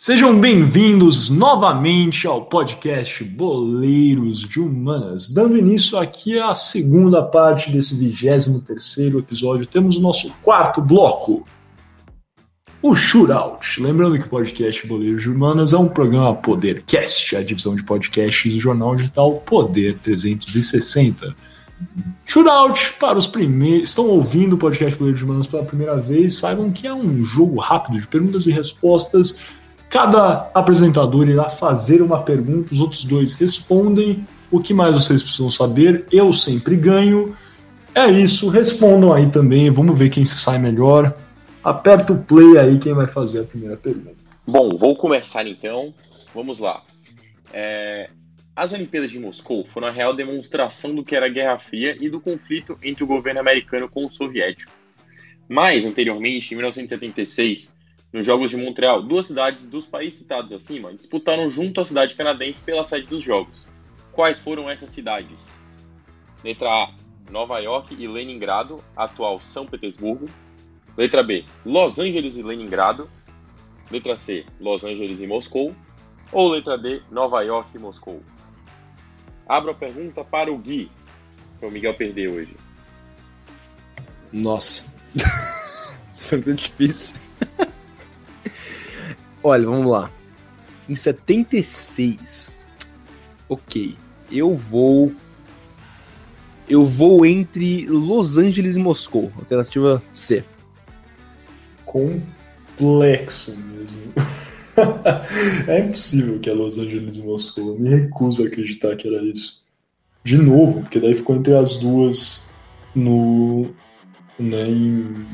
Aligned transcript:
Sejam 0.00 0.40
bem-vindos 0.40 1.28
novamente 1.28 2.26
ao 2.26 2.46
podcast 2.46 3.22
Boleiros 3.22 4.38
de 4.38 4.58
Humanas. 4.58 5.30
Dando 5.30 5.58
início 5.58 5.98
aqui 5.98 6.38
à 6.38 6.54
segunda 6.54 7.22
parte 7.22 7.70
desse 7.70 7.94
23 7.94 8.46
episódio, 9.18 9.66
temos 9.66 9.98
o 9.98 10.00
nosso 10.00 10.32
quarto 10.42 10.80
bloco, 10.80 11.46
o 12.80 12.96
Shootout. 12.96 13.82
Lembrando 13.82 14.18
que 14.18 14.24
o 14.24 14.30
podcast 14.30 14.86
Boleiros 14.86 15.22
de 15.22 15.28
Humanas 15.28 15.74
é 15.74 15.76
um 15.76 15.86
programa 15.86 16.34
Podercast, 16.34 17.36
a 17.36 17.44
divisão 17.44 17.76
de 17.76 17.82
podcasts 17.82 18.54
do 18.54 18.58
jornal 18.58 18.96
digital 18.96 19.34
Poder 19.34 19.98
360. 19.98 21.36
Shootout, 22.24 22.94
para 22.98 23.18
os 23.18 23.26
primeiros. 23.26 23.90
Estão 23.90 24.06
ouvindo 24.06 24.54
o 24.54 24.58
podcast 24.58 24.98
Boleiros 24.98 25.20
de 25.20 25.26
Humanas 25.26 25.46
pela 25.46 25.62
primeira 25.62 25.98
vez, 25.98 26.38
saibam 26.38 26.70
que 26.70 26.86
é 26.86 26.94
um 26.94 27.22
jogo 27.22 27.60
rápido 27.60 28.00
de 28.00 28.06
perguntas 28.06 28.46
e 28.46 28.50
respostas 28.50 29.59
Cada 29.90 30.48
apresentador 30.54 31.28
irá 31.28 31.50
fazer 31.50 32.00
uma 32.00 32.22
pergunta, 32.22 32.72
os 32.72 32.78
outros 32.78 33.02
dois 33.02 33.34
respondem. 33.34 34.24
O 34.48 34.60
que 34.60 34.72
mais 34.72 34.94
vocês 34.94 35.20
precisam 35.20 35.50
saber? 35.50 36.06
Eu 36.12 36.32
sempre 36.32 36.76
ganho. 36.76 37.34
É 37.92 38.08
isso, 38.08 38.48
respondam 38.48 39.12
aí 39.12 39.28
também. 39.30 39.68
Vamos 39.68 39.98
ver 39.98 40.08
quem 40.08 40.24
se 40.24 40.38
sai 40.38 40.60
melhor. 40.60 41.12
Aperta 41.62 42.12
o 42.12 42.22
play 42.22 42.56
aí, 42.56 42.78
quem 42.78 42.94
vai 42.94 43.08
fazer 43.08 43.40
a 43.40 43.44
primeira 43.44 43.76
pergunta. 43.76 44.14
Bom, 44.46 44.70
vou 44.78 44.94
começar 44.94 45.44
então. 45.44 45.92
Vamos 46.32 46.60
lá. 46.60 46.82
É... 47.52 48.10
As 48.54 48.72
Olimpíadas 48.72 49.10
de 49.10 49.18
Moscou 49.18 49.66
foram 49.66 49.88
a 49.88 49.90
real 49.90 50.14
demonstração 50.14 50.94
do 50.94 51.02
que 51.02 51.16
era 51.16 51.26
a 51.26 51.30
Guerra 51.30 51.58
Fria 51.58 51.96
e 52.00 52.08
do 52.08 52.20
conflito 52.20 52.78
entre 52.80 53.02
o 53.02 53.08
governo 53.08 53.40
americano 53.40 53.88
com 53.88 54.06
o 54.06 54.10
soviético. 54.10 54.70
Mais 55.48 55.84
anteriormente, 55.84 56.54
em 56.54 56.56
1976, 56.56 57.72
nos 58.12 58.26
Jogos 58.26 58.50
de 58.50 58.56
Montreal, 58.56 59.02
duas 59.02 59.26
cidades 59.26 59.66
dos 59.68 59.86
países 59.86 60.18
citados 60.18 60.52
acima 60.52 60.92
disputaram 60.92 61.48
junto 61.48 61.80
à 61.80 61.84
cidade 61.84 62.14
canadense 62.14 62.62
pela 62.62 62.84
sede 62.84 63.06
dos 63.06 63.22
Jogos. 63.22 63.68
Quais 64.12 64.38
foram 64.38 64.68
essas 64.68 64.90
cidades? 64.90 65.48
Letra 66.42 66.68
A, 66.68 66.94
Nova 67.30 67.58
York 67.60 67.94
e 67.96 68.08
Leningrado, 68.08 68.82
atual 68.96 69.40
São 69.40 69.66
Petersburgo. 69.66 70.28
Letra 70.96 71.22
B, 71.22 71.44
Los 71.64 71.98
Angeles 71.98 72.36
e 72.36 72.42
Leningrado. 72.42 73.08
Letra 73.90 74.16
C, 74.16 74.44
Los 74.58 74.82
Angeles 74.82 75.20
e 75.20 75.26
Moscou. 75.26 75.74
Ou 76.32 76.48
letra 76.48 76.76
D, 76.76 77.02
Nova 77.10 77.42
York 77.42 77.70
e 77.74 77.78
Moscou. 77.78 78.22
Abro 79.48 79.70
a 79.70 79.74
pergunta 79.74 80.24
para 80.24 80.52
o 80.52 80.58
Gui, 80.58 80.90
que 81.58 81.66
o 81.66 81.70
Miguel 81.70 81.94
perdeu 81.94 82.34
hoje. 82.34 82.56
Nossa. 84.32 84.84
Isso 86.12 86.24
foi 86.24 86.38
muito 86.38 86.62
difícil. 86.62 87.16
Olha, 89.42 89.64
vamos 89.64 89.90
lá. 89.90 90.10
Em 90.88 90.94
76. 90.94 92.50
Ok. 93.48 93.96
Eu 94.30 94.56
vou. 94.56 95.12
Eu 96.68 96.86
vou 96.86 97.26
entre 97.26 97.86
Los 97.86 98.38
Angeles 98.38 98.76
e 98.76 98.78
Moscou. 98.78 99.32
Alternativa 99.36 100.02
C. 100.12 100.44
Complexo 101.84 103.56
mesmo. 103.56 104.12
é 105.66 105.80
impossível 105.80 106.38
que 106.38 106.48
é 106.48 106.52
Los 106.52 106.78
Angeles 106.78 107.16
e 107.16 107.22
Moscou. 107.22 107.68
Eu 107.68 107.78
me 107.78 107.88
recuso 107.88 108.44
a 108.44 108.46
acreditar 108.46 108.94
que 108.96 109.08
era 109.08 109.22
isso. 109.24 109.64
De 110.22 110.36
novo, 110.36 110.82
porque 110.82 111.00
daí 111.00 111.14
ficou 111.14 111.36
entre 111.36 111.54
as 111.54 111.76
duas 111.76 112.46
no. 112.94 113.70
Né, 114.38 114.68
em 114.68 115.26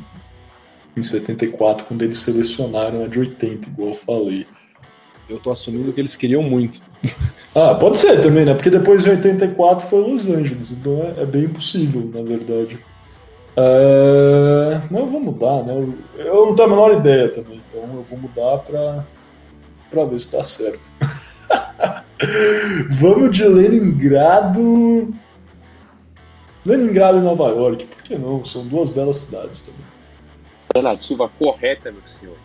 em 0.96 1.02
74, 1.02 1.84
quando 1.84 2.02
eles 2.02 2.18
selecionaram 2.18 3.04
a 3.04 3.06
de 3.06 3.20
80, 3.20 3.68
igual 3.68 3.90
eu 3.90 3.94
falei. 3.94 4.46
Eu 5.28 5.38
tô 5.38 5.50
assumindo 5.50 5.92
que 5.92 6.00
eles 6.00 6.16
queriam 6.16 6.42
muito. 6.42 6.80
Ah, 7.58 7.74
pode 7.74 7.96
ser 7.96 8.20
também, 8.20 8.44
né? 8.44 8.52
Porque 8.52 8.68
depois 8.68 9.02
de 9.02 9.08
84 9.08 9.88
foi 9.88 10.02
Los 10.02 10.28
Angeles, 10.28 10.70
então 10.70 11.02
é, 11.02 11.22
é 11.22 11.24
bem 11.24 11.48
possível, 11.48 12.10
na 12.12 12.20
verdade. 12.20 12.78
É... 13.56 14.80
Mas 14.90 15.00
eu 15.00 15.06
vou 15.06 15.20
mudar, 15.20 15.62
né? 15.62 15.72
Eu, 15.72 15.94
eu, 16.22 16.46
não 16.48 16.54
tenho 16.54 16.68
a 16.68 16.70
menor 16.70 16.98
ideia 16.98 17.30
também, 17.30 17.62
então 17.66 17.82
eu 17.82 18.02
vou 18.02 18.18
mudar 18.18 18.58
pra, 18.58 19.06
pra 19.90 20.04
ver 20.04 20.20
se 20.20 20.32
tá 20.32 20.44
certo. 20.44 20.86
Vamos 23.00 23.34
de 23.34 23.48
Leningrado. 23.48 25.14
Leningrado 26.66 27.16
e 27.16 27.22
Nova 27.22 27.48
York, 27.48 27.86
por 27.86 28.02
que 28.02 28.18
não? 28.18 28.44
São 28.44 28.66
duas 28.66 28.90
belas 28.90 29.16
cidades 29.16 29.62
também 29.62 29.85
alternativa 30.76 31.28
correta, 31.38 31.90
meus 31.90 32.10
senhores. 32.10 32.40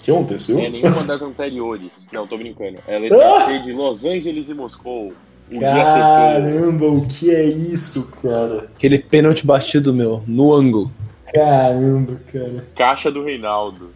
O 0.00 0.02
que 0.02 0.10
aconteceu? 0.10 0.58
É 0.58 0.68
nenhuma 0.70 1.02
das 1.04 1.22
anteriores. 1.22 2.06
Não, 2.12 2.26
tô 2.26 2.38
brincando. 2.38 2.78
É 2.86 2.96
a 2.96 2.98
letra 2.98 3.36
ah! 3.36 3.46
C 3.46 3.58
de 3.58 3.72
Los 3.72 4.04
Angeles 4.04 4.48
e 4.48 4.54
Moscou. 4.54 5.12
O 5.52 5.60
Caramba, 5.60 6.86
o 6.86 7.06
que 7.06 7.34
é 7.34 7.44
isso, 7.44 8.08
cara? 8.22 8.70
Aquele 8.76 8.98
pênalti 8.98 9.44
batido, 9.44 9.92
meu, 9.92 10.22
no 10.26 10.54
ângulo. 10.54 10.90
Caramba, 11.34 12.20
cara. 12.32 12.64
Caixa 12.74 13.10
do 13.10 13.24
Reinaldo. 13.24 13.90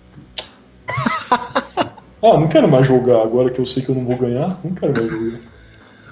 ah, 1.30 2.38
não 2.38 2.48
quero 2.48 2.68
mais 2.68 2.86
jogar 2.86 3.22
agora 3.22 3.50
que 3.50 3.60
eu 3.60 3.66
sei 3.66 3.82
que 3.82 3.88
eu 3.88 3.94
não 3.94 4.04
vou 4.04 4.16
ganhar. 4.16 4.58
Não 4.64 4.74
quero 4.74 4.92
mais 4.92 5.08
jogar. 5.08 5.53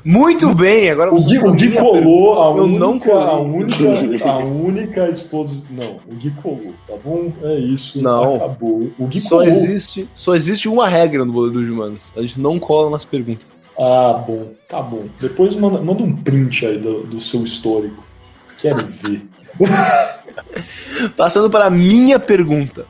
Muito 0.04 0.52
bem, 0.54 0.90
agora 0.90 1.14
o 1.14 1.22
Gui, 1.22 1.38
o 1.38 1.52
Gui 1.52 1.72
colou 1.72 2.42
a 2.42 2.56
eu 2.56 2.64
única, 2.64 2.78
não 2.78 2.98
colei. 2.98 3.24
a 3.24 3.36
única, 3.36 4.30
a 4.30 4.38
única 4.38 5.08
exposição. 5.10 5.66
Não, 5.70 6.00
o 6.08 6.14
Gui 6.16 6.30
colou, 6.42 6.74
tá 6.88 6.94
bom? 7.04 7.32
É 7.42 7.54
isso. 7.58 8.02
Não. 8.02 8.34
Acabou. 8.36 8.90
O 8.98 9.06
Gui 9.06 9.20
só 9.20 9.36
colou. 9.36 9.44
existe, 9.44 10.08
só 10.12 10.34
existe 10.34 10.68
uma 10.68 10.88
regra 10.88 11.24
no 11.24 11.32
boleto 11.32 11.60
dos 11.60 11.68
humanos. 11.68 12.12
A 12.16 12.20
gente 12.20 12.40
não 12.40 12.58
cola 12.58 12.90
nas 12.90 13.04
perguntas. 13.04 13.48
Ah, 13.78 14.22
bom, 14.26 14.48
tá 14.68 14.82
bom. 14.82 15.04
Depois 15.20 15.54
manda, 15.54 15.80
manda 15.80 16.02
um 16.02 16.14
print 16.14 16.66
aí 16.66 16.78
do, 16.78 17.04
do 17.04 17.20
seu 17.20 17.44
histórico. 17.44 18.02
Quero 18.60 18.84
ver. 18.86 19.22
Passando 21.16 21.48
para 21.48 21.66
a 21.66 21.70
minha 21.70 22.18
pergunta. 22.18 22.86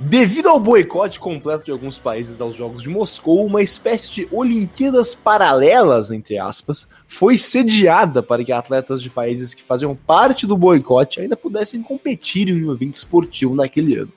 Devido 0.00 0.48
ao 0.48 0.60
boicote 0.60 1.18
completo 1.18 1.64
de 1.64 1.72
alguns 1.72 1.98
países 1.98 2.40
aos 2.40 2.54
Jogos 2.54 2.84
de 2.84 2.88
Moscou, 2.88 3.44
uma 3.44 3.60
espécie 3.60 4.12
de 4.12 4.28
Olimpíadas 4.30 5.12
paralelas, 5.12 6.12
entre 6.12 6.38
aspas, 6.38 6.86
foi 7.08 7.36
sediada 7.36 8.22
para 8.22 8.44
que 8.44 8.52
atletas 8.52 9.02
de 9.02 9.10
países 9.10 9.52
que 9.52 9.62
faziam 9.62 9.96
parte 9.96 10.46
do 10.46 10.56
boicote 10.56 11.20
ainda 11.20 11.36
pudessem 11.36 11.82
competir 11.82 12.48
em 12.48 12.64
um 12.64 12.72
evento 12.72 12.94
esportivo 12.94 13.56
naquele 13.56 13.96
ano. 13.96 14.12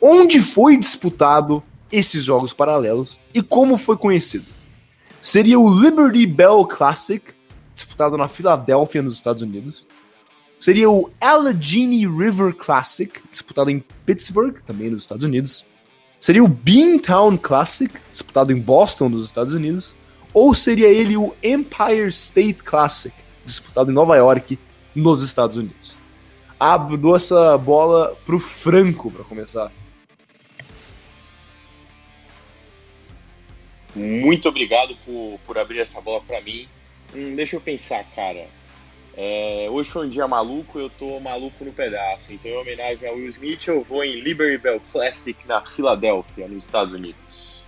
Onde 0.00 0.40
foi 0.40 0.76
disputado 0.76 1.60
esses 1.90 2.22
Jogos 2.22 2.52
Paralelos 2.52 3.18
e 3.34 3.42
como 3.42 3.76
foi 3.76 3.96
conhecido? 3.96 4.46
Seria 5.20 5.58
o 5.58 5.68
Liberty 5.68 6.26
Bell 6.28 6.64
Classic, 6.64 7.34
disputado 7.74 8.16
na 8.16 8.28
Filadélfia, 8.28 9.02
nos 9.02 9.14
Estados 9.14 9.42
Unidos 9.42 9.84
seria 10.58 10.90
o 10.90 11.10
Allegheny 11.20 12.06
River 12.06 12.54
Classic, 12.54 13.20
disputado 13.30 13.70
em 13.70 13.84
Pittsburgh, 14.04 14.58
também 14.66 14.90
nos 14.90 15.02
Estados 15.02 15.24
Unidos. 15.24 15.64
Seria 16.18 16.42
o 16.42 16.48
Beantown 16.48 17.36
Classic, 17.36 17.92
disputado 18.10 18.52
em 18.52 18.58
Boston, 18.58 19.08
nos 19.08 19.26
Estados 19.26 19.52
Unidos. 19.52 19.94
Ou 20.32 20.54
seria 20.54 20.88
ele 20.88 21.16
o 21.16 21.34
Empire 21.42 22.08
State 22.08 22.62
Classic, 22.62 23.14
disputado 23.44 23.90
em 23.90 23.94
Nova 23.94 24.16
York, 24.16 24.58
nos 24.94 25.22
Estados 25.22 25.56
Unidos. 25.56 25.96
Abro 26.58 27.14
essa 27.14 27.56
bola 27.58 28.16
pro 28.24 28.38
Franco 28.38 29.10
para 29.10 29.24
começar. 29.24 29.70
Muito 33.94 34.48
obrigado 34.48 34.96
por, 35.06 35.38
por 35.46 35.58
abrir 35.58 35.80
essa 35.80 36.00
bola 36.00 36.20
para 36.20 36.40
mim. 36.40 36.68
Hum, 37.14 37.34
deixa 37.34 37.56
eu 37.56 37.60
pensar, 37.60 38.04
cara. 38.14 38.46
É, 39.16 39.66
hoje 39.70 39.88
foi 39.88 40.06
um 40.06 40.10
dia 40.10 40.28
maluco, 40.28 40.78
eu 40.78 40.90
tô 40.90 41.18
maluco 41.18 41.64
no 41.64 41.72
pedaço. 41.72 42.34
Então, 42.34 42.50
em 42.50 42.58
homenagem 42.58 43.08
ao 43.08 43.14
Will 43.14 43.30
Smith, 43.30 43.66
eu 43.66 43.82
vou 43.82 44.04
em 44.04 44.20
Liberty 44.20 44.58
Bell 44.58 44.80
Classic 44.92 45.38
na 45.48 45.64
Filadélfia, 45.64 46.46
nos 46.46 46.64
Estados 46.64 46.92
Unidos. 46.92 47.64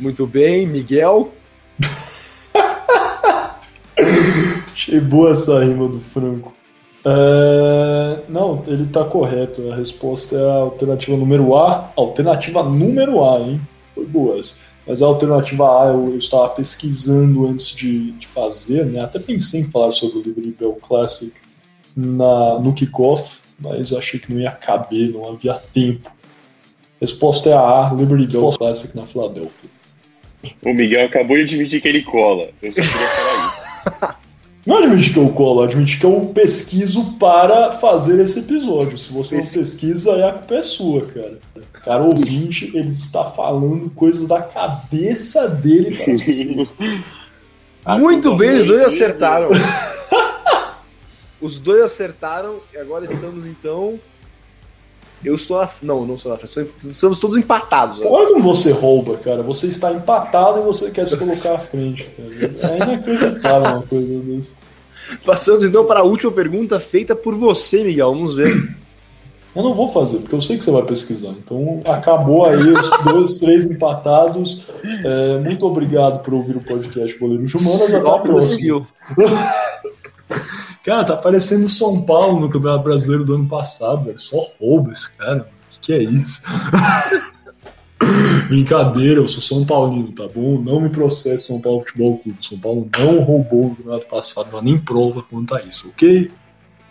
Muito 0.00 0.26
bem, 0.26 0.66
Miguel. 0.66 1.34
Achei 4.72 4.98
boa 4.98 5.32
essa 5.32 5.62
rima 5.62 5.86
do 5.86 6.00
Franco. 6.00 6.54
É... 7.04 8.22
Não, 8.28 8.62
ele 8.66 8.86
tá 8.86 9.04
correto. 9.04 9.70
A 9.70 9.76
resposta 9.76 10.36
é 10.36 10.50
a 10.50 10.54
alternativa 10.54 11.16
número 11.16 11.54
A. 11.54 11.92
Alternativa 11.96 12.62
número 12.62 13.22
A, 13.22 13.40
hein? 13.40 13.60
Foi 13.94 14.06
boa 14.06 14.38
essa. 14.38 14.56
Mas 14.86 15.00
a 15.00 15.06
alternativa 15.06 15.82
A 15.82 15.86
eu, 15.88 16.10
eu 16.10 16.18
estava 16.18 16.48
pesquisando 16.50 17.46
antes 17.46 17.68
de, 17.68 18.12
de, 18.12 18.26
fazer, 18.26 18.84
né? 18.86 19.00
Até 19.00 19.18
pensei 19.18 19.60
em 19.60 19.70
falar 19.70 19.92
sobre 19.92 20.18
o 20.18 20.22
Liberty 20.22 20.56
Bell 20.58 20.74
Classic 20.82 21.32
na, 21.96 22.58
no 22.58 22.74
kickoff, 22.74 23.38
mas 23.58 23.92
achei 23.92 24.18
que 24.18 24.32
não 24.32 24.40
ia 24.40 24.50
caber, 24.50 25.12
não 25.12 25.30
havia 25.30 25.54
tempo. 25.54 26.10
Resposta 27.00 27.50
é 27.50 27.52
a 27.52 27.60
A, 27.88 27.94
Liberty 27.94 28.26
Bell 28.32 28.50
Classic 28.50 28.96
na 28.96 29.06
Filadélfia. 29.06 29.70
O 30.64 30.72
Miguel 30.72 31.06
acabou 31.06 31.36
de 31.36 31.42
admitir 31.42 31.80
que 31.80 31.88
ele 31.88 32.02
cola. 32.02 32.48
Eu 32.60 32.72
só 32.72 32.80
queria 32.80 33.06
falar 33.06 34.08
isso. 34.08 34.16
Não 34.64 34.78
admite 34.78 35.12
que 35.12 35.18
eu 35.18 35.28
colo, 35.30 35.62
admite 35.62 35.98
que 35.98 36.06
eu 36.06 36.32
pesquiso 36.32 37.14
para 37.14 37.72
fazer 37.72 38.20
esse 38.22 38.38
episódio. 38.38 38.96
Se 38.96 39.12
você 39.12 39.36
não 39.36 39.42
pesquisa, 39.42 40.14
aí 40.14 40.22
a 40.22 40.32
culpa 40.32 40.54
é 40.54 40.62
sua, 40.62 41.06
cara. 41.06 41.38
Cara, 41.72 42.02
ouvinte, 42.02 42.70
ele 42.72 42.88
está 42.88 43.24
falando 43.24 43.90
coisas 43.90 44.28
da 44.28 44.40
cabeça 44.40 45.48
dele 45.48 45.96
você. 45.96 46.68
Muito 47.98 48.36
bem, 48.36 48.58
os 48.58 48.66
dois 48.66 48.82
acertaram. 48.82 49.50
os 51.40 51.58
dois 51.58 51.82
acertaram 51.82 52.60
e 52.72 52.78
agora 52.78 53.04
estamos 53.04 53.44
então. 53.44 53.98
Eu 55.24 55.36
estou 55.36 55.60
na. 55.60 55.68
Não, 55.82 56.04
não 56.04 56.18
sou 56.18 56.32
na 56.32 56.38
frente. 56.38 56.70
Estamos 56.84 57.20
todos 57.20 57.36
empatados. 57.36 58.00
Olha, 58.00 58.10
olha 58.10 58.32
como 58.32 58.54
você 58.54 58.72
rouba, 58.72 59.16
cara. 59.18 59.42
Você 59.42 59.68
está 59.68 59.92
empatado 59.92 60.60
e 60.60 60.62
você 60.62 60.90
quer 60.90 61.06
se 61.06 61.16
colocar 61.16 61.54
à 61.54 61.58
frente, 61.58 62.08
cara. 62.16 62.72
É 62.72 62.76
inacreditável 62.76 63.72
uma 63.74 63.82
coisa 63.82 64.18
dessa. 64.18 64.52
Passamos 65.24 65.64
então 65.64 65.84
para 65.84 66.00
a 66.00 66.04
última 66.04 66.32
pergunta 66.32 66.80
feita 66.80 67.14
por 67.14 67.34
você, 67.34 67.84
Miguel. 67.84 68.12
Vamos 68.12 68.36
ver. 68.36 68.76
Eu 69.54 69.62
não 69.62 69.74
vou 69.74 69.88
fazer, 69.88 70.16
porque 70.18 70.34
eu 70.34 70.40
sei 70.40 70.56
que 70.56 70.64
você 70.64 70.70
vai 70.70 70.82
pesquisar. 70.82 71.34
Então 71.44 71.80
acabou 71.84 72.46
aí 72.46 72.56
os 72.56 72.90
dois, 73.04 73.38
três 73.38 73.70
empatados. 73.70 74.64
É, 75.04 75.38
muito 75.38 75.66
obrigado 75.66 76.22
por 76.22 76.32
ouvir 76.32 76.56
o 76.56 76.64
podcast 76.64 77.18
Boleiro 77.18 77.44
Humanas. 77.54 77.92
Até 77.92 78.08
a 78.08 78.18
próxima. 78.18 78.88
Cara, 80.84 81.04
tá 81.04 81.16
parecendo 81.16 81.68
São 81.68 82.02
Paulo 82.02 82.40
no 82.40 82.50
Campeonato 82.50 82.84
Brasileiro 82.84 83.24
do 83.24 83.34
ano 83.36 83.46
passado, 83.46 84.04
velho. 84.04 84.18
Só 84.18 84.50
rouba 84.60 84.90
esse 84.90 85.16
cara. 85.16 85.42
O 85.42 85.70
que, 85.70 85.78
que 85.80 85.92
é 85.92 86.02
isso? 86.02 86.42
Brincadeira, 88.48 89.20
eu 89.20 89.28
sou 89.28 89.40
São 89.40 89.64
Paulino, 89.64 90.10
tá 90.12 90.26
bom? 90.26 90.60
Não 90.60 90.80
me 90.80 90.88
processe 90.88 91.46
São 91.46 91.60
Paulo 91.60 91.82
Futebol 91.82 92.18
Clube. 92.18 92.38
São 92.40 92.58
Paulo 92.58 92.88
não 92.98 93.20
roubou 93.20 93.70
no 93.70 93.76
campeonato 93.76 94.06
passado, 94.06 94.56
há 94.56 94.62
nem 94.62 94.76
prova 94.76 95.22
quanto 95.22 95.54
a 95.54 95.62
isso, 95.62 95.88
ok? 95.88 96.30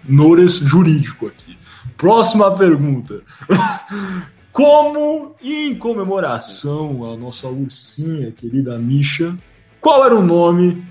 Nores 0.08 0.54
jurídico 0.54 1.28
aqui. 1.28 1.58
Próxima 1.98 2.50
pergunta. 2.56 3.22
Como, 4.52 5.36
em 5.42 5.76
comemoração 5.76 7.12
à 7.12 7.16
nossa 7.16 7.48
ursinha 7.48 8.32
querida 8.32 8.78
Misha, 8.78 9.38
qual 9.80 10.06
era 10.06 10.16
o 10.16 10.22
nome 10.22 10.84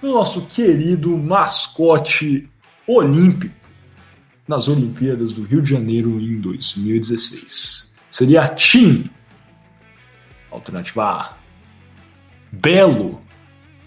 do 0.00 0.08
nosso 0.08 0.46
querido 0.46 1.16
mascote 1.16 2.48
olímpico 2.86 3.54
nas 4.48 4.66
Olimpíadas 4.66 5.32
do 5.32 5.42
Rio 5.42 5.62
de 5.62 5.70
Janeiro 5.70 6.20
em 6.20 6.40
2016? 6.40 7.94
Seria 8.10 8.48
Tim, 8.48 9.10
alternativa 10.50 11.04
A. 11.04 11.34
Belo, 12.50 13.22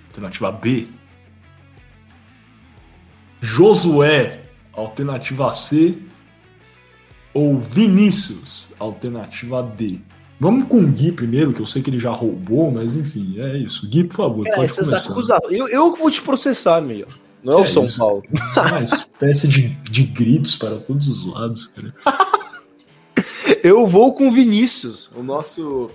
alternativa 0.08 0.52
B. 0.52 0.88
Josué, 3.42 4.42
alternativa 4.72 5.52
C 5.52 6.00
ou 7.34 7.60
Vinícius, 7.60 8.70
alternativa 8.80 9.62
D? 9.62 10.00
Vamos 10.40 10.68
com 10.68 10.80
o 10.80 10.88
Gui 10.88 11.12
primeiro, 11.12 11.54
que 11.54 11.62
eu 11.62 11.66
sei 11.66 11.82
que 11.82 11.90
ele 11.90 12.00
já 12.00 12.12
roubou, 12.12 12.72
mas 12.72 12.96
enfim, 12.96 13.40
é 13.40 13.58
isso. 13.58 13.88
Gui, 13.88 14.04
por 14.04 14.16
favor, 14.16 14.44
Cara, 14.44 14.58
pode 14.58 14.76
começar. 14.76 15.40
Eu, 15.50 15.68
eu 15.70 15.96
vou 15.96 16.12
te 16.12 16.22
processar, 16.22 16.82
meu. 16.82 17.08
Não 17.44 17.54
é, 17.54 17.62
é 17.62 17.64
o 17.64 17.68
São 17.68 17.86
isso. 17.86 17.98
Paulo. 17.98 18.24
É 18.56 18.62
uma 18.62 18.84
espécie 18.84 19.48
de, 19.48 19.70
de 19.70 20.04
gritos 20.04 20.56
para 20.56 20.78
todos 20.78 21.08
os 21.08 21.26
lados, 21.34 21.68
cara. 21.68 21.94
eu 23.64 23.86
vou 23.86 24.14
com 24.14 24.32
Vinícius. 24.32 25.10
O 25.16 25.22
nosso. 25.22 25.92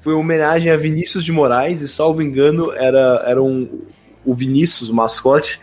Foi 0.00 0.14
uma 0.14 0.20
homenagem 0.20 0.70
a 0.70 0.76
Vinícius 0.76 1.24
de 1.24 1.32
Moraes, 1.32 1.80
e 1.80 1.88
salvo 1.88 2.22
engano, 2.22 2.72
era, 2.72 3.22
era 3.26 3.42
um. 3.42 3.82
O 4.24 4.34
Vinícius, 4.34 4.88
o 4.88 4.94
mascote, 4.94 5.60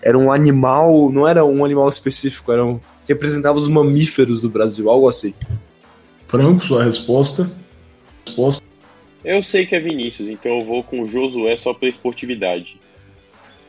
era 0.00 0.16
um 0.16 0.32
animal. 0.32 1.10
Não 1.10 1.26
era 1.26 1.44
um 1.44 1.64
animal 1.64 1.88
específico, 1.88 2.52
era 2.52 2.64
um, 2.64 2.80
representava 3.08 3.58
os 3.58 3.68
mamíferos 3.68 4.42
do 4.42 4.50
Brasil, 4.50 4.88
algo 4.88 5.08
assim. 5.08 5.34
Franco, 6.32 6.64
sua 6.64 6.82
resposta? 6.82 7.52
resposta? 8.26 8.64
Eu 9.22 9.42
sei 9.42 9.66
que 9.66 9.76
é 9.76 9.78
Vinícius, 9.78 10.30
então 10.30 10.60
eu 10.60 10.64
vou 10.64 10.82
com 10.82 11.06
Josué 11.06 11.54
só 11.58 11.74
pela 11.74 11.90
esportividade. 11.90 12.80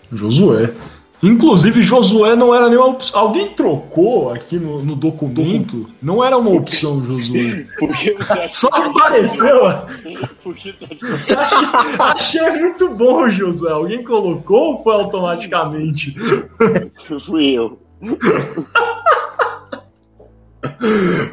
Josué. 0.10 0.74
Inclusive, 1.22 1.84
Josué 1.84 2.38
não 2.38 2.56
era 2.56 2.70
nenhuma 2.70 2.88
opção. 2.88 3.20
Alguém 3.20 3.50
trocou 3.50 4.32
aqui 4.32 4.56
no, 4.56 4.82
no 4.82 4.96
documento? 4.96 5.90
Não 6.02 6.24
era 6.24 6.38
uma 6.38 6.52
opção, 6.52 7.06
Josué. 7.06 7.68
Só 8.50 8.70
apareceu. 8.72 9.60
Por 10.42 10.56
que 10.56 10.72
você 11.02 11.34
acha... 11.34 12.14
Achei 12.14 12.50
muito 12.52 12.96
bom, 12.96 13.30
Josué. 13.30 13.74
Alguém 13.74 14.06
colocou 14.06 14.76
ou 14.76 14.84
foi 14.84 14.94
automaticamente? 14.94 16.16
Fui 17.20 17.44
eu. 17.52 17.78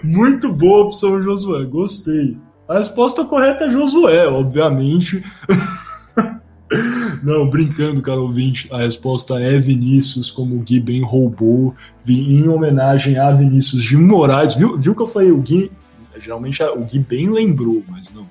Muito 0.03 0.53
boa 0.53 0.87
opção, 0.87 1.23
Josué. 1.23 1.65
Gostei. 1.65 2.37
A 2.69 2.79
resposta 2.79 3.25
correta 3.25 3.65
é 3.65 3.71
Josué, 3.71 4.29
obviamente. 4.29 5.25
Não, 7.23 7.51
brincando, 7.51 8.01
cara 8.01 8.21
ouvinte. 8.21 8.69
A 8.71 8.79
resposta 8.79 9.41
é 9.41 9.59
Vinícius, 9.59 10.31
como 10.31 10.55
o 10.55 10.61
Gui 10.61 10.81
bem 10.81 11.03
roubou, 11.03 11.75
em 12.07 12.49
homenagem 12.49 13.19
a 13.19 13.31
Vinícius 13.33 13.83
de 13.83 13.97
Moraes. 13.97 14.55
Viu, 14.55 14.79
viu 14.79 14.95
que 14.95 15.03
eu 15.03 15.09
falei 15.09 15.31
o 15.33 15.41
Gui? 15.41 15.71
Geralmente 16.17 16.63
o 16.63 16.85
Gui 16.85 17.01
bem 17.01 17.29
lembrou, 17.31 17.83
mas 17.89 18.13
não. 18.13 18.23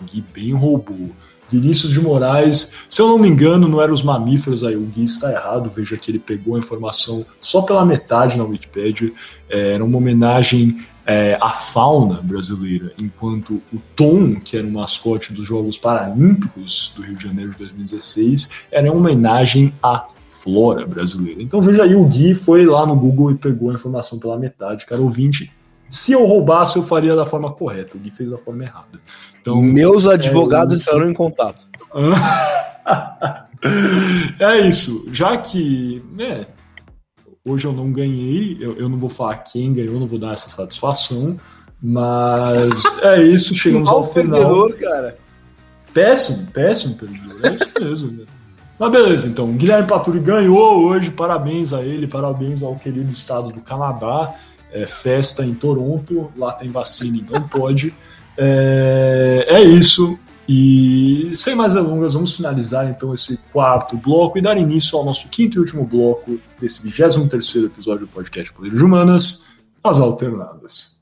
O 0.00 0.04
Gui 0.04 0.22
bem 0.34 0.52
roubou. 0.52 1.10
Vinícius 1.50 1.92
de 1.92 2.00
Moraes, 2.00 2.72
se 2.88 3.02
eu 3.02 3.08
não 3.08 3.18
me 3.18 3.28
engano, 3.28 3.68
não 3.68 3.80
eram 3.80 3.92
os 3.92 4.02
mamíferos, 4.02 4.62
aí 4.62 4.76
o 4.76 4.80
Gui 4.80 5.04
está 5.04 5.32
errado, 5.32 5.70
veja 5.74 5.96
que 5.96 6.10
ele 6.10 6.18
pegou 6.18 6.56
a 6.56 6.58
informação 6.58 7.26
só 7.40 7.62
pela 7.62 7.84
metade 7.84 8.38
na 8.38 8.44
Wikipedia, 8.44 9.12
é, 9.48 9.72
era 9.72 9.84
uma 9.84 9.98
homenagem 9.98 10.78
é, 11.04 11.36
à 11.40 11.50
fauna 11.50 12.20
brasileira, 12.22 12.92
enquanto 13.00 13.60
o 13.72 13.78
Tom, 13.96 14.36
que 14.36 14.56
era 14.56 14.66
o 14.66 14.70
mascote 14.70 15.32
dos 15.32 15.48
Jogos 15.48 15.76
Paralímpicos 15.76 16.92
do 16.94 17.02
Rio 17.02 17.16
de 17.16 17.24
Janeiro 17.24 17.50
de 17.52 17.58
2016, 17.58 18.50
era 18.70 18.90
uma 18.90 19.00
homenagem 19.00 19.74
à 19.82 20.06
flora 20.26 20.86
brasileira. 20.86 21.42
Então 21.42 21.60
veja 21.60 21.82
aí, 21.82 21.94
o 21.94 22.04
Gui 22.04 22.34
foi 22.34 22.64
lá 22.64 22.86
no 22.86 22.94
Google 22.94 23.32
e 23.32 23.34
pegou 23.34 23.70
a 23.70 23.74
informação 23.74 24.18
pela 24.18 24.38
metade, 24.38 24.86
cara 24.86 25.02
ouvinte, 25.02 25.52
se 25.90 26.12
eu 26.12 26.24
roubasse, 26.24 26.76
eu 26.76 26.84
faria 26.84 27.16
da 27.16 27.26
forma 27.26 27.52
correta. 27.52 27.96
O 27.96 28.00
Gui 28.00 28.12
fez 28.12 28.30
da 28.30 28.38
forma 28.38 28.62
errada. 28.62 29.00
Então, 29.40 29.60
Meus 29.60 30.06
advogados 30.06 30.86
é 30.86 30.96
em 30.98 31.12
contato. 31.12 31.66
é 34.38 34.60
isso. 34.60 35.08
Já 35.12 35.36
que 35.36 36.00
né, 36.12 36.46
hoje 37.44 37.66
eu 37.66 37.72
não 37.72 37.92
ganhei, 37.92 38.56
eu, 38.60 38.76
eu, 38.76 38.88
não 38.88 38.98
vou 38.98 39.10
falar 39.10 39.38
quem 39.38 39.72
ganhou, 39.72 39.98
não 39.98 40.06
vou 40.06 40.20
dar 40.20 40.34
essa 40.34 40.48
satisfação. 40.48 41.36
Mas 41.82 42.70
é 43.02 43.20
isso, 43.22 43.52
chegamos 43.56 43.88
ao 43.88 44.12
final. 44.12 44.38
Perdedor, 44.38 44.74
cara. 44.74 45.18
Péssimo, 45.92 46.46
péssimo 46.52 46.94
perdedor. 46.94 47.44
É 47.44 47.50
isso 47.50 47.80
mesmo. 47.80 48.12
Né? 48.12 48.24
Mas 48.78 48.92
beleza, 48.92 49.26
então. 49.26 49.52
Guilherme 49.54 49.88
Paturi 49.88 50.20
ganhou 50.20 50.84
hoje. 50.84 51.10
Parabéns 51.10 51.72
a 51.72 51.82
ele, 51.82 52.06
parabéns 52.06 52.62
ao 52.62 52.76
querido 52.76 53.10
estado 53.10 53.50
do 53.50 53.60
Canadá 53.60 54.32
é, 54.72 54.86
festa 54.86 55.44
em 55.44 55.54
Toronto, 55.54 56.30
lá 56.36 56.52
tem 56.52 56.70
vacina, 56.70 57.16
então 57.16 57.42
pode. 57.48 57.94
É, 58.36 59.46
é 59.48 59.62
isso. 59.62 60.18
E 60.48 61.32
sem 61.36 61.54
mais 61.54 61.74
delongas, 61.74 62.14
vamos 62.14 62.34
finalizar 62.34 62.90
então 62.90 63.14
esse 63.14 63.36
quarto 63.52 63.96
bloco 63.96 64.36
e 64.36 64.42
dar 64.42 64.56
início 64.56 64.98
ao 64.98 65.04
nosso 65.04 65.28
quinto 65.28 65.56
e 65.56 65.60
último 65.60 65.84
bloco 65.84 66.40
desse 66.60 66.82
23 66.82 67.64
episódio 67.66 68.06
do 68.06 68.12
podcast 68.12 68.52
Poder 68.52 68.72
de 68.72 68.82
Humanas, 68.82 69.46
as 69.84 70.00
alternadas. 70.00 70.99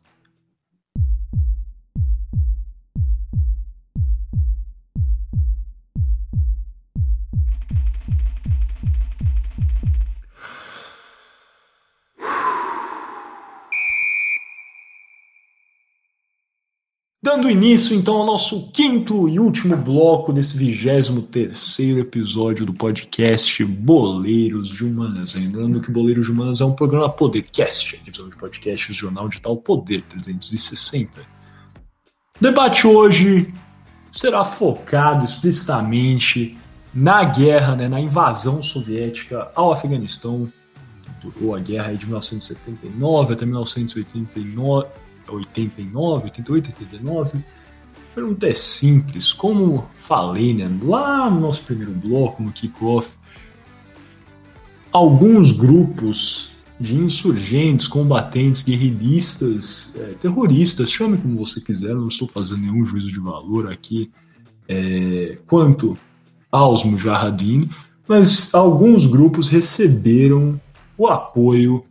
Dando 17.38 17.50
início 17.50 17.95
então 17.95 18.16
ao 18.16 18.26
nosso 18.26 18.68
quinto 18.73 19.28
e 19.28 19.38
último 19.38 19.76
bloco 19.76 20.33
desse 20.33 20.57
23 20.57 21.09
terceiro 21.30 22.00
episódio 22.00 22.66
do 22.66 22.75
podcast 22.75 23.64
Boleiros 23.64 24.71
de 24.71 24.85
Humanas. 24.85 25.35
Lembrando 25.37 25.80
que 25.80 25.88
Boleiros 25.88 26.26
de 26.26 26.33
Humanas 26.33 26.61
é 26.61 26.64
um 26.64 26.75
programa 26.75 27.09
Podercast, 27.09 27.97
divisão 28.04 28.28
de 28.28 28.35
podcasts 28.35 28.97
Jornal 28.97 29.28
Digital 29.28 29.57
Poder 29.57 30.02
360. 30.02 31.21
O 31.21 31.25
debate 32.40 32.88
hoje 32.88 33.54
será 34.11 34.42
focado 34.42 35.25
explicitamente 35.25 36.59
na 36.92 37.23
guerra, 37.23 37.76
né, 37.76 37.87
na 37.87 38.00
invasão 38.00 38.64
soviética 38.64 39.49
ao 39.54 39.71
Afeganistão, 39.71 40.52
que 41.04 41.28
durou 41.28 41.54
a 41.54 41.61
guerra 41.61 41.92
de 41.95 42.04
1979 42.04 43.35
até 43.35 43.47
1989 43.47 44.88
89, 45.30 46.25
88, 46.25 46.68
89. 46.68 47.38
A 47.38 48.14
pergunta 48.14 48.49
é 48.49 48.54
simples. 48.54 49.32
Como 49.32 49.88
falei 49.97 50.54
né, 50.54 50.68
lá 50.82 51.30
no 51.30 51.40
nosso 51.40 51.62
primeiro 51.62 51.92
bloco, 51.92 52.42
no 52.42 52.52
kickoff, 52.52 53.16
alguns 54.92 55.52
grupos 55.52 56.52
de 56.80 56.94
insurgentes, 56.94 57.88
combatentes, 57.88 58.62
guerrilhistas, 58.62 59.92
é, 59.97 60.14
terroristas, 60.20 60.90
chame 60.90 61.18
como 61.18 61.38
você 61.38 61.61
quiser, 61.61 61.94
não 61.94 62.08
estou 62.08 62.28
fazendo 62.28 62.61
nenhum 62.62 62.85
juízo 62.85 63.08
de 63.08 63.18
valor 63.18 63.70
aqui 63.70 64.11
é, 64.68 65.38
quanto 65.47 65.99
aos 66.50 66.85
Mujahideen, 66.85 67.68
mas 68.06 68.54
alguns 68.54 69.06
grupos 69.06 69.49
receberam 69.49 70.61
o 70.97 71.06
apoio 71.06 71.85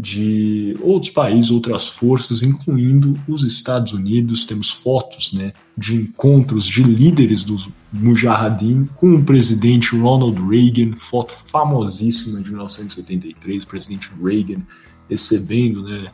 de 0.00 0.76
outros 0.80 1.10
países, 1.10 1.50
outras 1.50 1.88
forças, 1.88 2.40
incluindo 2.44 3.18
os 3.26 3.42
Estados 3.42 3.92
Unidos. 3.92 4.44
Temos 4.44 4.70
fotos 4.70 5.32
né, 5.32 5.52
de 5.76 5.96
encontros 5.96 6.66
de 6.66 6.84
líderes 6.84 7.42
dos 7.42 7.68
Mujahideen 7.92 8.88
com 8.94 9.16
o 9.16 9.24
presidente 9.24 9.96
Ronald 9.96 10.38
Reagan, 10.48 10.96
foto 10.96 11.32
famosíssima 11.32 12.40
de 12.40 12.50
1983, 12.50 13.64
presidente 13.64 14.08
Reagan 14.22 14.62
recebendo 15.10 15.82
né, 15.82 16.12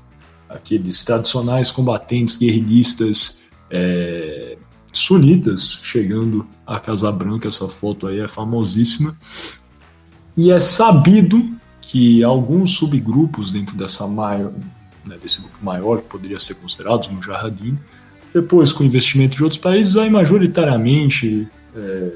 aqueles 0.48 1.04
tradicionais 1.04 1.70
combatentes 1.70 2.38
guerrilhistas 2.38 3.42
é, 3.70 4.56
sunitas 4.94 5.80
chegando 5.82 6.46
à 6.66 6.80
Casa 6.80 7.12
Branca. 7.12 7.48
Essa 7.48 7.68
foto 7.68 8.06
aí 8.06 8.20
é 8.20 8.28
famosíssima. 8.28 9.14
E 10.36 10.50
é 10.50 10.58
sabido 10.58 11.54
que 11.94 12.24
alguns 12.24 12.72
subgrupos 12.72 13.52
dentro 13.52 13.76
dessa 13.76 14.04
maior, 14.08 14.52
né, 15.06 15.16
desse 15.22 15.40
grupo 15.40 15.58
maior, 15.62 15.98
que 15.98 16.08
poderia 16.08 16.40
ser 16.40 16.54
considerado 16.54 17.02
os 17.02 17.08
Mujahideen, 17.08 17.78
depois 18.34 18.72
com 18.72 18.82
investimento 18.82 19.36
de 19.36 19.44
outros 19.44 19.60
países, 19.60 19.96
aí 19.96 20.10
majoritariamente 20.10 21.46
é, 21.72 22.14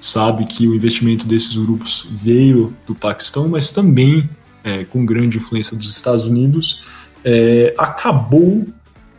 sabe 0.00 0.46
que 0.46 0.66
o 0.66 0.74
investimento 0.74 1.26
desses 1.26 1.54
grupos 1.54 2.08
veio 2.10 2.74
do 2.86 2.94
Paquistão, 2.94 3.46
mas 3.46 3.70
também 3.70 4.26
é, 4.64 4.86
com 4.86 5.04
grande 5.04 5.36
influência 5.36 5.76
dos 5.76 5.94
Estados 5.94 6.26
Unidos, 6.26 6.82
é, 7.22 7.74
acabou 7.76 8.66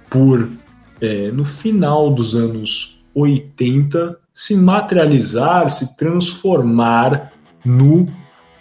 por, 0.09 0.49
é, 0.99 1.29
no 1.29 1.45
final 1.45 2.09
dos 2.09 2.35
anos 2.35 3.03
80, 3.13 4.17
se 4.33 4.55
materializar, 4.55 5.69
se 5.69 5.95
transformar 5.95 7.31
no 7.63 8.07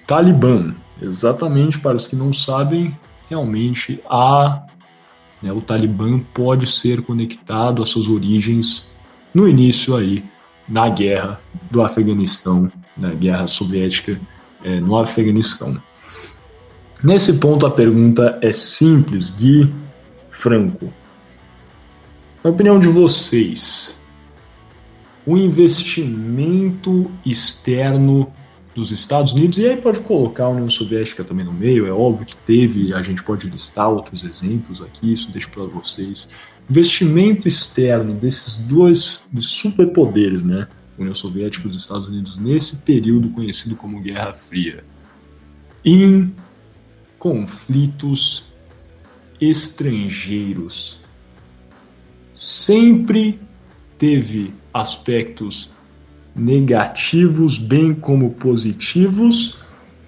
Talibã. 0.07 0.75
Exatamente, 1.01 1.79
para 1.79 1.97
os 1.97 2.07
que 2.07 2.17
não 2.17 2.33
sabem, 2.33 2.97
realmente 3.29 4.01
a, 4.09 4.65
né, 5.43 5.53
o 5.53 5.61
Talibã 5.61 6.19
pode 6.35 6.67
ser 6.67 7.03
conectado 7.03 7.83
às 7.83 7.91
suas 7.91 8.09
origens 8.09 8.97
no 9.33 9.49
início 9.49 9.97
aí, 9.97 10.25
na 10.69 10.89
guerra 10.89 11.41
do 11.71 11.83
Afeganistão, 11.83 12.71
na 12.97 13.15
guerra 13.15 13.47
soviética 13.47 14.21
é, 14.63 14.81
no 14.81 14.97
Afeganistão. 14.97 15.81
Nesse 17.03 17.35
ponto 17.35 17.65
a 17.65 17.71
pergunta 17.71 18.39
é 18.43 18.53
simples, 18.53 19.31
Gui 19.31 19.73
Franco. 20.31 20.93
Na 22.43 22.51
opinião 22.51 22.79
de 22.79 22.89
vocês, 22.89 23.99
o 25.25 25.37
investimento 25.37 27.11
externo 27.25 28.33
dos 28.79 28.93
Estados 28.93 29.33
Unidos, 29.33 29.59
e 29.59 29.67
aí 29.67 29.77
pode 29.77 29.99
colocar 30.01 30.45
a 30.45 30.51
União 30.51 30.71
Soviética 30.71 31.25
também 31.25 31.45
no 31.45 31.53
meio, 31.53 31.85
é 31.85 31.91
óbvio 31.91 32.25
que 32.25 32.37
teve, 32.37 32.95
a 32.95 33.03
gente 33.03 33.25
pode 33.25 33.51
listar 33.51 33.91
outros 33.91 34.23
exemplos 34.23 34.81
aqui, 34.81 35.13
isso 35.13 35.33
deixo 35.33 35.51
para 35.51 35.65
vocês. 35.65 36.31
Investimento 36.71 37.49
externo 37.49 38.15
desses 38.15 38.59
dois 38.59 39.25
superpoderes, 39.41 40.45
né? 40.45 40.69
União 40.97 41.15
Soviética 41.15 41.67
e 41.67 41.71
os 41.71 41.77
Estados 41.77 42.09
Unidos, 42.09 42.37
nesse 42.37 42.83
período 42.83 43.31
conhecido 43.31 43.75
como 43.75 44.01
Guerra 44.01 44.33
Fria, 44.33 44.85
em 45.85 46.33
conflitos 47.19 48.45
estrangeiros. 49.41 51.01
Sempre 52.33 53.41
teve 53.99 54.55
aspectos 54.73 55.71
negativos 56.39 57.59
bem 57.59 57.93
como 57.93 58.31
positivos, 58.31 59.59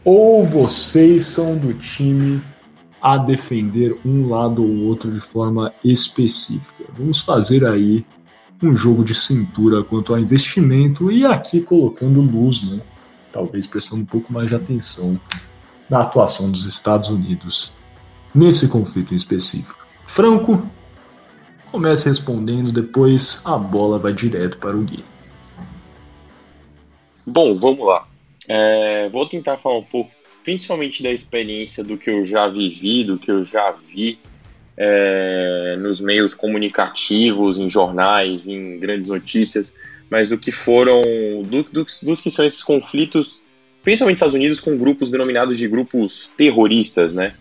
ou 0.04 0.44
vocês 0.44 1.26
são 1.26 1.58
do 1.58 1.74
time 1.74 2.40
a 3.02 3.16
defender 3.18 3.98
um 4.04 4.28
lado 4.28 4.62
ou 4.62 4.86
outro 4.86 5.10
de 5.10 5.20
forma 5.20 5.72
específica? 5.84 6.84
Vamos 6.96 7.20
fazer 7.20 7.66
aí 7.66 8.04
um 8.62 8.76
jogo 8.76 9.04
de 9.04 9.14
cintura 9.14 9.82
quanto 9.82 10.12
ao 10.12 10.20
investimento 10.20 11.10
e 11.10 11.24
aqui 11.24 11.60
colocando 11.60 12.20
luz, 12.20 12.70
né? 12.70 12.80
Talvez 13.32 13.66
prestando 13.66 14.02
um 14.02 14.06
pouco 14.06 14.32
mais 14.32 14.48
de 14.48 14.54
atenção 14.54 15.18
na 15.88 16.02
atuação 16.02 16.50
dos 16.50 16.64
Estados 16.64 17.08
Unidos 17.08 17.72
nesse 18.34 18.68
conflito 18.68 19.12
em 19.12 19.16
específico. 19.16 19.86
Franco, 20.06 20.62
comece 21.70 22.08
respondendo, 22.08 22.72
depois 22.72 23.40
a 23.44 23.56
bola 23.56 23.98
vai 23.98 24.12
direto 24.12 24.58
para 24.58 24.76
o 24.76 24.82
Gui. 24.82 25.04
Bom, 27.26 27.54
vamos 27.54 27.86
lá. 27.86 28.06
É, 28.48 29.08
vou 29.10 29.26
tentar 29.28 29.58
falar 29.58 29.78
um 29.78 29.84
pouco, 29.84 30.10
principalmente 30.42 31.02
da 31.02 31.10
experiência 31.10 31.84
do 31.84 31.96
que 31.96 32.10
eu 32.10 32.24
já 32.24 32.48
vivi, 32.48 33.04
do 33.04 33.18
que 33.18 33.30
eu 33.30 33.44
já 33.44 33.72
vi 33.72 34.18
é, 34.76 35.76
nos 35.78 36.00
meios 36.00 36.34
comunicativos, 36.34 37.58
em 37.58 37.68
jornais, 37.68 38.48
em 38.48 38.78
grandes 38.78 39.08
notícias, 39.08 39.72
mas 40.08 40.28
do 40.28 40.38
que 40.38 40.50
foram, 40.50 41.02
do, 41.44 41.62
do, 41.64 41.84
dos 41.84 42.20
que 42.20 42.30
são 42.30 42.46
esses 42.46 42.62
conflitos, 42.62 43.42
principalmente 43.82 44.14
nos 44.14 44.18
Estados 44.18 44.34
Unidos, 44.34 44.60
com 44.60 44.78
grupos 44.78 45.10
denominados 45.10 45.58
de 45.58 45.68
grupos 45.68 46.30
terroristas, 46.36 47.12
né? 47.12 47.34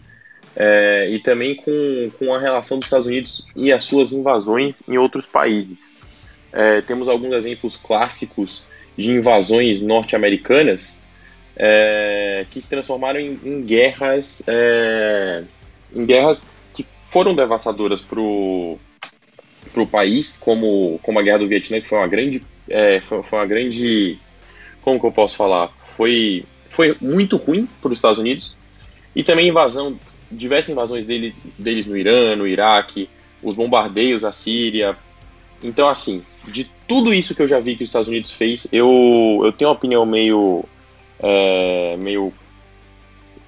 É, 0.55 1.09
e 1.09 1.19
também 1.19 1.55
com, 1.55 2.11
com 2.19 2.33
a 2.33 2.39
relação 2.39 2.77
dos 2.77 2.87
Estados 2.87 3.07
Unidos 3.07 3.45
e 3.55 3.71
as 3.71 3.83
suas 3.83 4.11
invasões 4.11 4.87
em 4.89 4.97
outros 4.97 5.25
países. 5.25 5.93
É, 6.51 6.81
temos 6.81 7.07
alguns 7.07 7.33
exemplos 7.33 7.77
clássicos 7.77 8.63
de 8.99 9.11
invasões 9.11 9.79
norte-americanas 9.81 11.01
é, 11.55 12.45
que 12.51 12.61
se 12.61 12.69
transformaram 12.69 13.19
em, 13.19 13.39
em 13.45 13.61
guerras 13.61 14.43
é, 14.45 15.43
em 15.95 16.05
guerras 16.05 16.51
que 16.73 16.85
foram 17.01 17.33
devastadoras 17.33 18.01
para 18.01 18.19
o 18.19 18.77
país, 19.89 20.35
como, 20.37 20.99
como 21.01 21.17
a 21.17 21.21
Guerra 21.21 21.39
do 21.39 21.47
Vietnã, 21.47 21.79
que 21.79 21.87
foi 21.87 21.97
uma 21.97 22.07
grande 22.07 22.43
é, 22.67 22.99
foi, 22.99 23.23
foi, 23.23 23.39
uma 23.39 23.45
grande 23.45 24.19
como 24.81 24.99
que 24.99 25.05
eu 25.05 25.11
posso 25.13 25.37
falar 25.37 25.69
foi 25.79 26.43
foi 26.67 26.95
muito 26.99 27.37
ruim 27.37 27.67
para 27.81 27.91
os 27.91 27.97
Estados 27.97 28.19
Unidos 28.19 28.55
e 29.15 29.23
também 29.23 29.47
invasão 29.47 29.97
diversas 30.29 30.69
invasões 30.69 31.05
dele, 31.05 31.33
deles 31.57 31.87
no 31.87 31.97
Irã, 31.97 32.35
no 32.35 32.45
Iraque, 32.45 33.09
os 33.41 33.55
bombardeios 33.55 34.25
à 34.25 34.31
Síria. 34.33 34.95
Então 35.63 35.87
assim, 35.87 36.21
de 36.49 36.69
tudo 36.87 37.13
isso 37.13 37.35
que 37.35 37.41
eu 37.41 37.47
já 37.47 37.59
vi 37.59 37.75
que 37.75 37.83
os 37.83 37.89
Estados 37.89 38.07
Unidos 38.07 38.31
fez, 38.31 38.67
eu, 38.71 39.41
eu 39.43 39.51
tenho 39.51 39.69
uma 39.69 39.75
opinião 39.75 40.05
meio, 40.05 40.65
é, 41.19 41.95
meio, 41.97 42.33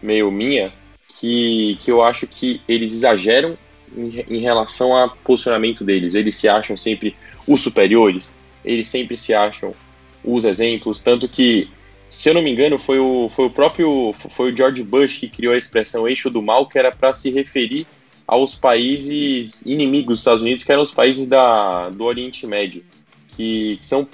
meio 0.02 0.32
minha, 0.32 0.72
que, 1.20 1.78
que 1.82 1.92
eu 1.92 2.02
acho 2.02 2.26
que 2.28 2.62
eles 2.68 2.94
exageram 2.94 3.58
em, 3.96 4.26
em 4.30 4.40
relação 4.40 4.96
ao 4.96 5.10
posicionamento 5.24 5.84
deles. 5.84 6.16
Eles 6.16 6.36
se 6.36 6.48
acham 6.48 6.78
sempre 6.78 7.16
os 7.48 7.62
superiores, 7.62 8.34
eles 8.64 8.88
sempre 8.88 9.18
se 9.18 9.34
acham 9.34 9.72
os 10.24 10.46
exemplos, 10.46 11.00
tanto 11.00 11.28
que, 11.28 11.68
se 12.10 12.30
eu 12.30 12.34
não 12.34 12.42
me 12.42 12.52
engano, 12.52 12.78
foi 12.78 13.00
o, 13.00 13.30
foi 13.30 13.46
o 13.46 13.50
próprio 13.50 14.14
foi 14.30 14.52
o 14.52 14.56
George 14.58 14.84
Bush 14.84 15.18
que 15.18 15.28
criou 15.28 15.54
a 15.54 15.58
expressão 15.58 16.08
eixo 16.08 16.30
do 16.30 16.42
mal, 16.42 16.68
que 16.68 16.78
era 16.78 16.92
para 16.92 17.12
se 17.12 17.32
referir 17.32 17.88
aos 18.32 18.56
países 18.56 19.62
inimigos 19.66 20.14
dos 20.14 20.20
Estados 20.22 20.42
Unidos, 20.42 20.64
que 20.64 20.72
eram 20.72 20.82
os 20.82 20.92
países 20.92 21.28
da, 21.28 21.90
do 21.90 22.06
Oriente 22.06 22.48
Médio, 22.48 22.82
que, 23.36 23.76
que 23.76 23.86
são 23.86 24.08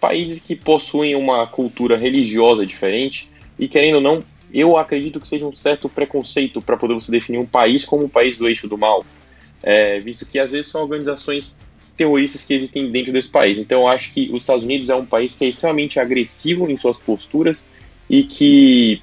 países 0.00 0.40
que 0.40 0.56
possuem 0.56 1.14
uma 1.14 1.46
cultura 1.46 1.94
religiosa 1.94 2.64
diferente 2.64 3.30
e, 3.58 3.68
querendo 3.68 3.96
ou 3.96 4.00
não, 4.00 4.24
eu 4.50 4.78
acredito 4.78 5.20
que 5.20 5.28
seja 5.28 5.44
um 5.44 5.54
certo 5.54 5.90
preconceito 5.90 6.62
para 6.62 6.74
poder 6.74 6.94
você 6.94 7.12
definir 7.12 7.36
um 7.36 7.44
país 7.44 7.84
como 7.84 8.04
um 8.04 8.08
país 8.08 8.38
do 8.38 8.48
eixo 8.48 8.66
do 8.66 8.78
mal, 8.78 9.04
é, 9.62 10.00
visto 10.00 10.24
que 10.24 10.38
às 10.38 10.52
vezes 10.52 10.68
são 10.68 10.80
organizações 10.80 11.54
terroristas 11.98 12.46
que 12.46 12.54
existem 12.54 12.90
dentro 12.90 13.12
desse 13.12 13.28
país. 13.28 13.58
Então 13.58 13.82
eu 13.82 13.88
acho 13.88 14.10
que 14.14 14.30
os 14.32 14.40
Estados 14.40 14.64
Unidos 14.64 14.88
é 14.88 14.94
um 14.94 15.04
país 15.04 15.36
que 15.36 15.44
é 15.44 15.48
extremamente 15.48 16.00
agressivo 16.00 16.70
em 16.70 16.78
suas 16.78 16.98
posturas 16.98 17.62
e 18.08 18.22
que 18.22 19.02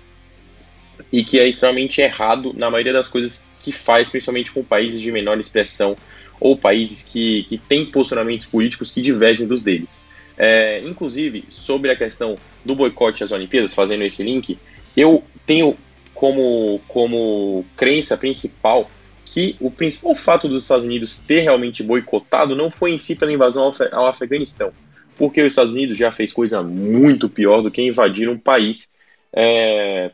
e 1.12 1.24
que 1.24 1.40
é 1.40 1.48
extremamente 1.48 2.02
errado 2.02 2.54
na 2.58 2.72
maioria 2.72 2.92
das 2.92 3.08
coisas 3.08 3.46
que 3.68 3.72
faz, 3.74 4.08
principalmente 4.08 4.54
com 4.54 4.64
países 4.64 5.02
de 5.02 5.12
menor 5.12 5.38
expressão 5.38 5.98
ou 6.40 6.56
países 6.56 7.02
que, 7.02 7.44
que 7.44 7.58
têm 7.58 7.86
posicionamentos 7.86 8.48
políticos 8.48 8.92
que 8.92 9.02
divergem 9.02 9.46
dos 9.46 9.62
deles. 9.62 10.00
É, 10.38 10.80
inclusive, 10.86 11.44
sobre 11.50 11.92
a 11.92 11.96
questão 11.98 12.38
do 12.64 12.74
boicote 12.74 13.26
às 13.26 13.32
Olimpíadas, 13.34 13.74
fazendo 13.74 14.04
esse 14.04 14.24
link, 14.24 14.58
eu 14.96 15.22
tenho 15.46 15.76
como, 16.14 16.80
como 16.88 17.66
crença 17.76 18.16
principal 18.16 18.90
que 19.26 19.58
o 19.60 19.70
principal 19.70 20.16
fato 20.16 20.48
dos 20.48 20.62
Estados 20.62 20.86
Unidos 20.86 21.18
ter 21.28 21.42
realmente 21.42 21.84
boicotado 21.84 22.56
não 22.56 22.72
foi 22.72 22.94
em 22.94 22.98
si 22.98 23.16
pela 23.16 23.34
invasão 23.34 23.74
ao 23.92 24.06
Afeganistão, 24.06 24.72
porque 25.18 25.42
os 25.42 25.48
Estados 25.48 25.74
Unidos 25.74 25.98
já 25.98 26.10
fez 26.10 26.32
coisa 26.32 26.64
muito 26.64 27.28
pior 27.28 27.62
do 27.62 27.70
que 27.70 27.82
invadir 27.82 28.30
um 28.30 28.40
país 28.40 28.90
é, 29.34 30.12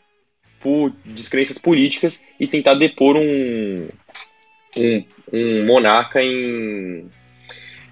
por 0.63 0.93
descrenças 1.05 1.57
políticas 1.57 2.23
e 2.39 2.47
tentar 2.47 2.75
depor 2.75 3.17
um, 3.17 3.89
um, 4.77 5.05
um 5.31 5.65
monarca 5.65 6.23
em 6.23 7.09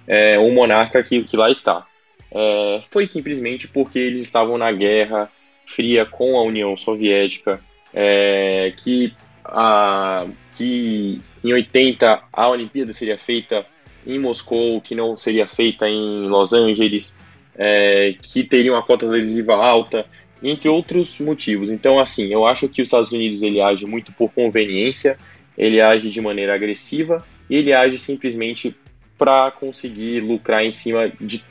é, 0.08 0.38
um 0.38 0.52
monarca 0.52 1.02
que, 1.02 1.22
que 1.22 1.36
lá 1.36 1.50
está. 1.50 1.86
É, 2.34 2.80
foi 2.90 3.06
simplesmente 3.06 3.68
porque 3.68 3.98
eles 3.98 4.22
estavam 4.22 4.56
na 4.56 4.72
guerra 4.72 5.30
fria 5.66 6.06
com 6.06 6.36
a 6.38 6.42
União 6.42 6.76
Soviética, 6.76 7.60
é, 7.94 8.72
que, 8.76 9.14
a, 9.44 10.26
que 10.56 11.20
em 11.44 11.52
80 11.52 12.22
a 12.32 12.48
Olimpíada 12.48 12.92
seria 12.92 13.18
feita 13.18 13.66
em 14.06 14.18
Moscou, 14.18 14.80
que 14.80 14.94
não 14.94 15.16
seria 15.16 15.46
feita 15.46 15.88
em 15.88 16.26
Los 16.26 16.52
Angeles, 16.52 17.16
é, 17.56 18.14
que 18.20 18.42
teria 18.42 18.72
uma 18.72 18.82
cota 18.82 19.06
televisiva 19.06 19.54
alta, 19.54 20.06
entre 20.42 20.68
outros 20.68 21.18
motivos. 21.18 21.70
Então, 21.70 21.98
assim, 21.98 22.32
eu 22.32 22.46
acho 22.46 22.68
que 22.68 22.82
os 22.82 22.88
Estados 22.88 23.10
Unidos 23.10 23.42
ele 23.42 23.60
age 23.60 23.86
muito 23.86 24.12
por 24.12 24.30
conveniência, 24.32 25.16
ele 25.56 25.80
age 25.80 26.10
de 26.10 26.20
maneira 26.20 26.54
agressiva 26.54 27.24
e 27.48 27.56
ele 27.56 27.72
age 27.72 27.98
simplesmente 27.98 28.74
para 29.16 29.50
conseguir 29.52 30.20
lucrar 30.20 30.64
em 30.64 30.72
cima 30.72 31.12
de 31.20 31.44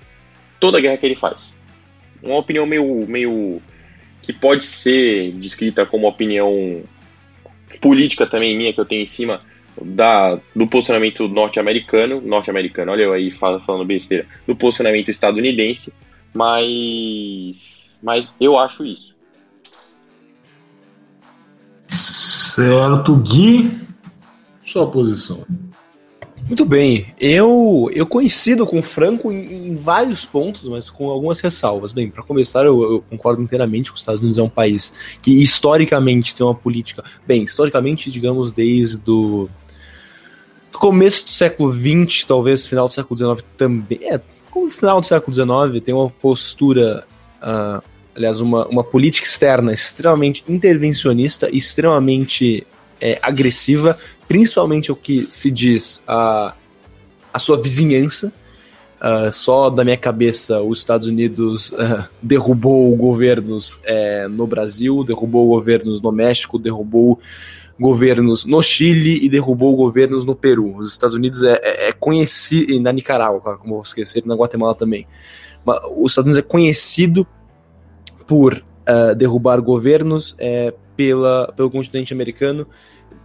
toda 0.59 0.77
a 0.77 0.81
guerra 0.81 0.97
que 0.97 1.05
ele 1.05 1.15
faz. 1.15 1.55
Uma 2.21 2.37
opinião 2.37 2.65
meio, 2.65 3.07
meio 3.07 3.61
que 4.21 4.33
pode 4.33 4.65
ser 4.65 5.31
descrita 5.33 5.85
como 5.85 6.07
opinião 6.07 6.83
política 7.79 8.27
também 8.27 8.57
minha 8.57 8.73
que 8.73 8.79
eu 8.79 8.85
tenho 8.85 9.01
em 9.01 9.07
cima 9.07 9.39
da, 9.81 10.37
do 10.55 10.67
posicionamento 10.67 11.27
norte-americano, 11.27 12.21
norte-americano, 12.21 12.91
olha 12.91 13.03
eu 13.03 13.13
aí 13.13 13.31
falando 13.31 13.85
besteira, 13.85 14.25
do 14.45 14.55
posicionamento 14.55 15.09
estadunidense, 15.09 15.93
mas 16.33 17.99
mas 18.03 18.33
eu 18.39 18.57
acho 18.57 18.85
isso. 18.85 19.15
Certo, 21.89 23.15
Gui, 23.17 23.79
sua 24.65 24.89
posição. 24.89 25.45
Muito 26.47 26.65
bem, 26.65 27.05
eu 27.19 27.89
eu 27.93 28.05
coincido 28.05 28.65
com 28.65 28.79
o 28.79 28.83
Franco 28.83 29.31
em, 29.31 29.69
em 29.69 29.75
vários 29.75 30.25
pontos, 30.25 30.63
mas 30.63 30.89
com 30.89 31.09
algumas 31.09 31.39
ressalvas. 31.39 31.93
Bem, 31.93 32.09
para 32.09 32.23
começar, 32.23 32.65
eu, 32.65 32.81
eu, 32.81 33.01
concordo 33.09 33.41
inteiramente 33.41 33.89
que 33.89 33.95
os 33.95 34.01
Estados 34.01 34.19
Unidos 34.19 34.37
é 34.37 34.43
um 34.43 34.49
país 34.49 35.17
que 35.21 35.41
historicamente 35.41 36.35
tem 36.35 36.45
uma 36.45 36.55
política, 36.55 37.03
bem, 37.25 37.43
historicamente, 37.43 38.11
digamos, 38.11 38.51
desde 38.51 39.09
o 39.09 39.47
começo 40.73 41.25
do 41.25 41.31
século 41.31 41.71
XX, 41.71 42.25
talvez 42.25 42.65
final 42.65 42.87
do 42.87 42.93
século 42.93 43.17
XIX 43.17 43.45
também, 43.55 43.99
é, 44.01 44.19
como 44.51 44.69
final 44.69 45.01
do 45.01 45.07
século 45.07 45.33
XIX, 45.33 45.83
tem 45.83 45.95
uma 45.95 46.09
postura 46.09 47.05
uh, 47.41 47.81
aliás, 48.15 48.41
uma, 48.41 48.67
uma 48.67 48.83
política 48.83 49.25
externa 49.25 49.73
extremamente 49.73 50.43
intervencionista 50.47 51.49
extremamente 51.51 52.65
é, 52.99 53.17
agressiva, 53.21 53.97
principalmente 54.27 54.91
o 54.91 54.95
que 54.95 55.25
se 55.29 55.49
diz 55.49 56.03
a, 56.07 56.53
a 57.33 57.39
sua 57.39 57.61
vizinhança. 57.61 58.33
Uh, 59.01 59.31
só 59.31 59.71
da 59.71 59.83
minha 59.83 59.97
cabeça, 59.97 60.61
os 60.61 60.77
Estados 60.77 61.07
Unidos 61.07 61.71
uh, 61.71 62.07
derrubou 62.21 62.95
governos 62.95 63.79
é, 63.83 64.27
no 64.27 64.45
Brasil, 64.45 65.03
derrubou 65.03 65.47
governos 65.47 65.99
no 65.99 66.11
México, 66.11 66.59
derrubou 66.59 67.19
governos 67.81 68.45
no 68.45 68.61
Chile 68.61 69.25
e 69.25 69.27
derrubou 69.27 69.75
governos 69.75 70.23
no 70.23 70.35
Peru. 70.35 70.77
Os 70.77 70.91
Estados 70.91 71.15
Unidos 71.15 71.41
é, 71.41 71.59
é, 71.63 71.89
é 71.89 71.91
conhecido, 71.91 72.71
e 72.71 72.79
na 72.79 72.91
Nicarágua, 72.91 73.41
claro, 73.41 73.57
como 73.57 73.73
vou 73.73 73.81
esquecer, 73.81 74.23
na 74.23 74.35
Guatemala 74.35 74.75
também. 74.75 75.07
Mas 75.65 75.79
os 75.97 76.11
Estados 76.11 76.27
Unidos 76.27 76.37
é 76.37 76.47
conhecido 76.47 77.25
por 78.27 78.53
uh, 78.53 79.15
derrubar 79.15 79.59
governos 79.59 80.35
é, 80.37 80.71
pela, 80.95 81.51
pelo 81.57 81.71
continente 81.71 82.13
americano, 82.13 82.67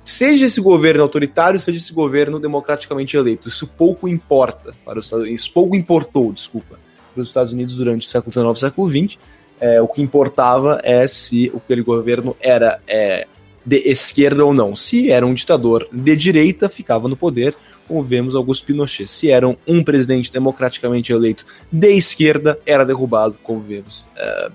seja 0.02 0.46
esse 0.46 0.60
governo 0.62 1.02
autoritário, 1.02 1.60
seja 1.60 1.76
esse 1.76 1.92
governo 1.92 2.40
democraticamente 2.40 3.14
eleito. 3.14 3.48
Isso 3.48 3.66
pouco 3.66 4.08
importa 4.08 4.74
para 4.86 4.98
os 4.98 5.04
Estados 5.04 5.24
Unidos, 5.24 5.42
isso 5.42 5.52
pouco 5.52 5.76
importou, 5.76 6.32
desculpa, 6.32 6.78
para 7.12 7.20
os 7.20 7.28
Estados 7.28 7.52
Unidos 7.52 7.76
durante 7.76 8.08
o 8.08 8.10
século 8.10 8.32
XIX 8.32 8.58
século 8.58 8.88
XX. 8.88 9.18
É, 9.60 9.82
o 9.82 9.88
que 9.88 10.00
importava 10.00 10.80
é 10.82 11.06
se 11.06 11.52
aquele 11.54 11.82
governo 11.82 12.36
era 12.40 12.80
é, 12.86 13.26
de 13.66 13.78
esquerda 13.78 14.44
ou 14.44 14.54
não. 14.54 14.76
Se 14.76 15.10
era 15.10 15.26
um 15.26 15.34
ditador 15.34 15.88
de 15.92 16.16
direita, 16.16 16.68
ficava 16.68 17.08
no 17.08 17.16
poder, 17.16 17.56
como 17.88 18.00
vemos 18.00 18.36
Augusto 18.36 18.64
Pinochet. 18.64 19.08
Se 19.08 19.28
era 19.28 19.48
um 19.66 19.82
presidente 19.82 20.32
democraticamente 20.32 21.12
eleito 21.12 21.44
de 21.70 21.92
esquerda, 21.92 22.56
era 22.64 22.86
derrubado, 22.86 23.36
como 23.42 23.60
vemos 23.60 24.08
é, 24.16 24.50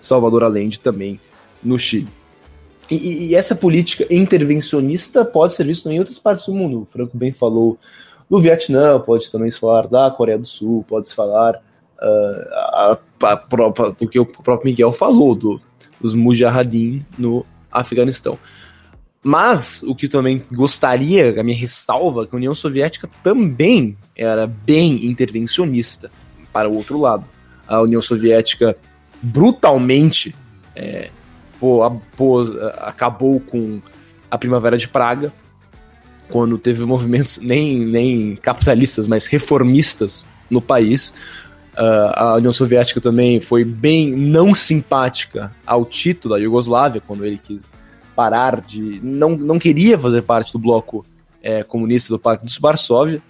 Salvador 0.00 0.42
Allende 0.42 0.80
também 0.80 1.20
no 1.62 1.78
Chile. 1.78 2.08
E, 2.90 3.28
e, 3.28 3.34
essa 3.36 3.54
política 3.54 4.04
intervencionista 4.10 5.24
pode 5.24 5.54
ser 5.54 5.64
vista 5.64 5.92
em 5.92 6.00
outras 6.00 6.18
partes 6.18 6.46
do 6.46 6.52
mundo. 6.52 6.80
O 6.80 6.84
Franco 6.84 7.16
bem 7.16 7.30
falou 7.30 7.78
do 8.28 8.40
Vietnã, 8.40 8.98
pode 8.98 9.30
também 9.30 9.48
falar 9.52 9.86
da 9.86 10.10
Coreia 10.10 10.38
do 10.38 10.46
Sul, 10.46 10.84
pode 10.88 11.14
falar 11.14 11.54
uh, 11.54 12.48
a, 12.52 12.98
a 13.22 13.90
do 13.96 14.08
que 14.08 14.18
o 14.18 14.26
próprio 14.26 14.70
Miguel 14.70 14.92
falou, 14.92 15.36
do, 15.36 15.60
dos 16.00 16.14
Mujahideen 16.14 17.06
no 17.16 17.46
Afeganistão. 17.70 18.38
Mas 19.22 19.82
o 19.82 19.94
que 19.94 20.08
também 20.08 20.42
gostaria, 20.50 21.38
a 21.38 21.42
minha 21.42 21.56
ressalva, 21.56 22.26
que 22.26 22.34
a 22.34 22.38
União 22.38 22.54
Soviética 22.54 23.08
também 23.22 23.96
era 24.16 24.46
bem 24.46 25.04
intervencionista 25.04 26.10
para 26.52 26.68
o 26.68 26.76
outro 26.76 26.98
lado. 26.98 27.28
A 27.68 27.80
União 27.82 28.00
Soviética 28.00 28.76
brutalmente 29.22 30.34
é, 30.74 31.10
pô, 31.60 31.82
a, 31.82 31.90
pô, 31.90 32.42
acabou 32.78 33.38
com 33.40 33.80
a 34.30 34.38
Primavera 34.38 34.78
de 34.78 34.88
Praga, 34.88 35.32
quando 36.30 36.56
teve 36.56 36.84
movimentos 36.84 37.38
nem, 37.38 37.80
nem 37.80 38.36
capitalistas, 38.36 39.06
mas 39.06 39.26
reformistas 39.26 40.26
no 40.48 40.62
país. 40.62 41.12
Uh, 41.72 42.12
a 42.14 42.34
União 42.34 42.52
Soviética 42.52 43.00
também 43.00 43.40
foi 43.40 43.64
bem 43.64 44.10
não 44.10 44.54
simpática 44.54 45.52
ao 45.64 45.84
Tito 45.84 46.28
da 46.28 46.36
Iugoslávia, 46.36 47.00
quando 47.00 47.24
ele 47.24 47.38
quis 47.38 47.72
parar 48.14 48.60
de. 48.60 49.00
não, 49.02 49.30
não 49.30 49.58
queria 49.58 49.98
fazer 49.98 50.22
parte 50.22 50.52
do 50.52 50.58
bloco 50.58 51.06
é, 51.42 51.62
comunista 51.62 52.12
do 52.12 52.18
Pacto 52.18 52.46
de 52.46 52.60
Varsóvia. 52.60 53.22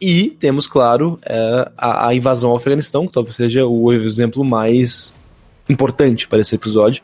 E 0.00 0.30
temos, 0.30 0.66
claro, 0.66 1.18
é, 1.24 1.70
a, 1.78 2.08
a, 2.08 2.14
invasão 2.14 2.50
ao 2.50 2.56
Afeganistão, 2.56 3.06
que 3.06 3.12
talvez 3.12 3.36
seja 3.36 3.64
o 3.64 3.92
exemplo 3.92 4.44
mais 4.44 5.14
importante 5.68 6.26
para 6.26 6.40
esse 6.40 6.54
episódio, 6.54 7.02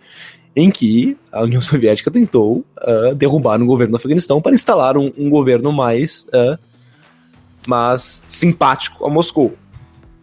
em 0.55 0.71
que 0.71 1.17
a 1.33 1.43
União 1.43 1.61
Soviética 1.63 2.11
tentou 2.11 2.65
uh, 2.79 3.15
derrubar 3.15 3.63
o 3.63 3.67
governo 3.67 3.93
do 3.93 3.97
Afeganistão 3.97 4.43
para 4.43 4.55
instalar 4.55 4.97
um, 4.97 5.13
um 5.17 5.31
governo 5.31 5.73
mais, 5.73 6.27
uh, 6.35 6.59
mais 7.67 8.25
simpático 8.27 9.07
a 9.07 9.11
Moscou. 9.11 9.55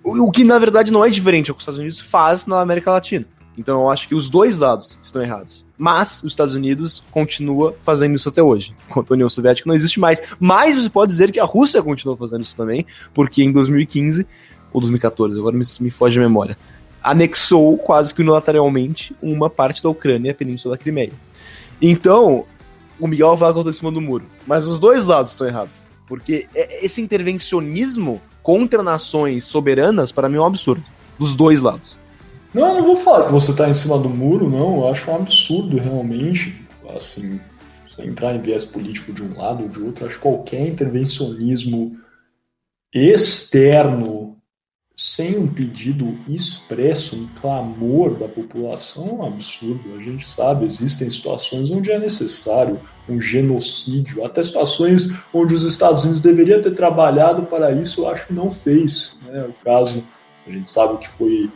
O, 0.08 0.28
o, 0.28 0.32
que, 0.32 0.46
na 0.46 0.58
verdade, 0.58 0.90
não 0.90 1.04
é 1.04 1.10
diferente 1.10 1.52
ao 1.52 1.56
que 1.56 1.60
os 1.60 1.64
Estados 1.64 1.80
Unidos 1.80 2.00
faz 2.00 2.46
na 2.46 2.62
América 2.62 2.92
Latina. 2.92 3.26
Então 3.58 3.82
eu 3.82 3.90
acho 3.90 4.08
que 4.08 4.16
os 4.16 4.30
dois 4.30 4.58
lados 4.58 4.98
estão 5.04 5.22
errados. 5.22 5.66
Mas 5.78 6.24
os 6.24 6.32
Estados 6.32 6.56
Unidos 6.56 7.04
continua 7.12 7.76
fazendo 7.84 8.16
isso 8.16 8.30
até 8.30 8.42
hoje. 8.42 8.74
Enquanto 8.88 9.12
a 9.12 9.16
União 9.16 9.28
Soviética 9.28 9.68
não 9.68 9.76
existe 9.76 10.00
mais. 10.00 10.22
Mas 10.40 10.76
você 10.76 10.90
pode 10.90 11.12
dizer 11.12 11.30
que 11.30 11.42
a 11.42 11.44
Rússia 11.44 11.84
continua 11.84 12.16
fazendo 12.16 12.44
isso 12.44 12.56
também, 12.56 12.86
porque 13.14 13.44
em 13.44 13.52
2015, 13.52 14.26
ou 14.72 14.80
2014, 14.80 15.38
agora 15.38 15.58
me, 15.58 15.66
me 15.82 15.92
foge 15.92 16.18
a 16.20 16.24
memória, 16.24 16.58
anexou 17.04 17.78
quase 17.78 18.14
que 18.14 18.22
unilateralmente 18.22 19.14
uma 19.22 19.50
parte 19.50 19.84
da 19.84 19.90
Ucrânia 19.90 20.30
e 20.30 20.32
a 20.32 20.36
Península 20.36 20.78
da 20.78 20.82
Crimeia. 20.82 21.12
Então, 21.82 22.46
o 22.98 23.08
Miguel 23.08 23.36
vai 23.36 23.52
colocar 23.52 23.72
em 23.72 23.74
cima 23.74 23.92
do 23.92 24.00
muro. 24.00 24.24
Mas 24.46 24.66
os 24.66 24.80
dois 24.80 25.06
lados 25.06 25.34
estão 25.34 25.48
errados. 25.48 25.84
Porque 26.08 26.48
é, 26.56 26.86
esse 26.86 27.02
intervencionismo 27.02 28.22
contra 28.48 28.82
nações 28.82 29.44
soberanas, 29.44 30.14
para 30.14 30.30
mim, 30.30 30.38
é 30.38 30.40
um 30.40 30.46
absurdo. 30.46 30.82
Dos 31.20 31.36
dois 31.36 31.62
lados. 31.62 31.98
Não, 32.54 32.76
não 32.76 32.82
vou 32.82 32.96
falar 32.96 33.26
que 33.26 33.32
você 33.34 33.52
está 33.52 33.68
em 33.68 33.74
cima 33.74 34.00
do 34.00 34.08
muro, 34.08 34.50
não. 34.50 34.78
Eu 34.78 34.88
acho 34.88 35.12
um 35.12 35.16
absurdo, 35.16 35.76
realmente. 35.76 36.56
Assim, 36.96 37.42
entrar 38.00 38.34
em 38.34 38.40
viés 38.40 38.64
político 38.64 39.12
de 39.12 39.22
um 39.22 39.38
lado 39.38 39.64
ou 39.64 39.70
de 39.70 39.84
outro, 39.84 40.06
acho 40.06 40.16
que 40.16 40.22
qualquer 40.22 40.66
intervencionismo 40.66 41.98
externo 42.94 44.37
sem 45.00 45.38
um 45.38 45.48
pedido 45.48 46.18
expresso, 46.28 47.16
um 47.16 47.28
clamor 47.40 48.16
da 48.16 48.28
população, 48.28 49.08
é 49.08 49.14
um 49.14 49.26
absurdo. 49.28 49.96
A 49.96 50.02
gente 50.02 50.28
sabe, 50.28 50.66
existem 50.66 51.08
situações 51.12 51.70
onde 51.70 51.92
é 51.92 52.00
necessário 52.00 52.80
um 53.08 53.22
genocídio, 53.22 54.26
até 54.26 54.42
situações 54.42 55.14
onde 55.32 55.54
os 55.54 55.64
Estados 55.64 56.04
Unidos 56.04 56.20
deveriam 56.20 56.64
ter 56.64 56.74
trabalhado 56.74 57.44
para 57.44 57.72
isso, 57.72 58.02
eu 58.02 58.10
acho 58.10 58.26
que 58.26 58.34
não 58.34 58.50
fez. 58.50 59.20
Né? 59.28 59.46
O 59.48 59.54
caso, 59.64 60.04
a 60.48 60.52
gente 60.52 60.68
sabe 60.68 60.98
que 60.98 61.08
foi 61.08 61.48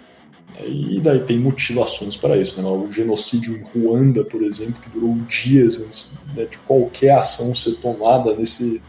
e 0.64 1.00
daí 1.00 1.24
tem 1.24 1.40
motivações 1.40 2.16
para 2.16 2.38
isso. 2.38 2.62
Né? 2.62 2.68
O 2.68 2.92
genocídio 2.92 3.56
em 3.56 3.64
Ruanda, 3.64 4.24
por 4.24 4.44
exemplo, 4.44 4.80
que 4.82 4.90
durou 4.90 5.16
dias 5.28 5.80
antes 5.80 6.12
né, 6.36 6.46
de 6.46 6.58
qualquer 6.60 7.18
ação 7.18 7.56
ser 7.56 7.76
tomada 7.78 8.36
nesse, 8.36 8.82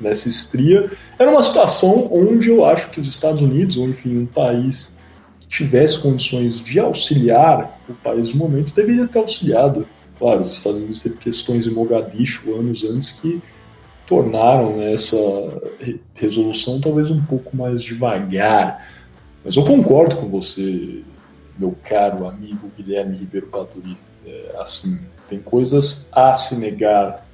nessa 0.00 0.28
estria, 0.28 0.90
era 1.18 1.30
uma 1.30 1.42
situação 1.42 2.08
onde 2.12 2.50
eu 2.50 2.64
acho 2.64 2.90
que 2.90 3.00
os 3.00 3.08
Estados 3.08 3.40
Unidos, 3.40 3.76
ou 3.76 3.88
enfim, 3.88 4.18
um 4.18 4.26
país 4.26 4.92
que 5.40 5.48
tivesse 5.48 5.98
condições 5.98 6.60
de 6.60 6.78
auxiliar 6.78 7.80
o 7.88 7.94
país 7.94 8.32
no 8.32 8.38
momento, 8.38 8.74
deveria 8.74 9.06
ter 9.06 9.18
auxiliado. 9.18 9.86
Claro, 10.18 10.42
os 10.42 10.52
Estados 10.52 10.78
Unidos 10.78 11.00
teve 11.02 11.16
questões 11.16 11.66
em 11.66 11.70
Mogadishu 11.70 12.54
anos 12.54 12.84
antes 12.84 13.12
que 13.12 13.42
tornaram 14.06 14.80
essa 14.80 15.16
resolução 16.14 16.80
talvez 16.80 17.10
um 17.10 17.22
pouco 17.24 17.56
mais 17.56 17.82
devagar. 17.82 18.88
Mas 19.44 19.56
eu 19.56 19.64
concordo 19.64 20.16
com 20.16 20.28
você, 20.28 21.02
meu 21.58 21.76
caro 21.84 22.26
amigo 22.26 22.70
Guilherme 22.76 23.16
Ribeiro 23.16 23.48
Paturi. 23.48 23.96
É, 24.24 24.56
assim, 24.58 24.98
tem 25.28 25.38
coisas 25.38 26.08
a 26.12 26.34
se 26.34 26.56
negar 26.56 27.26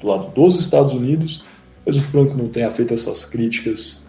do 0.00 0.06
lado 0.06 0.28
dos 0.28 0.58
Estados 0.60 0.92
Unidos, 0.92 1.44
mas 1.88 1.96
o 1.96 2.02
Franco 2.02 2.36
não 2.36 2.48
tenha 2.48 2.70
feito 2.70 2.92
essas 2.92 3.24
críticas 3.24 4.06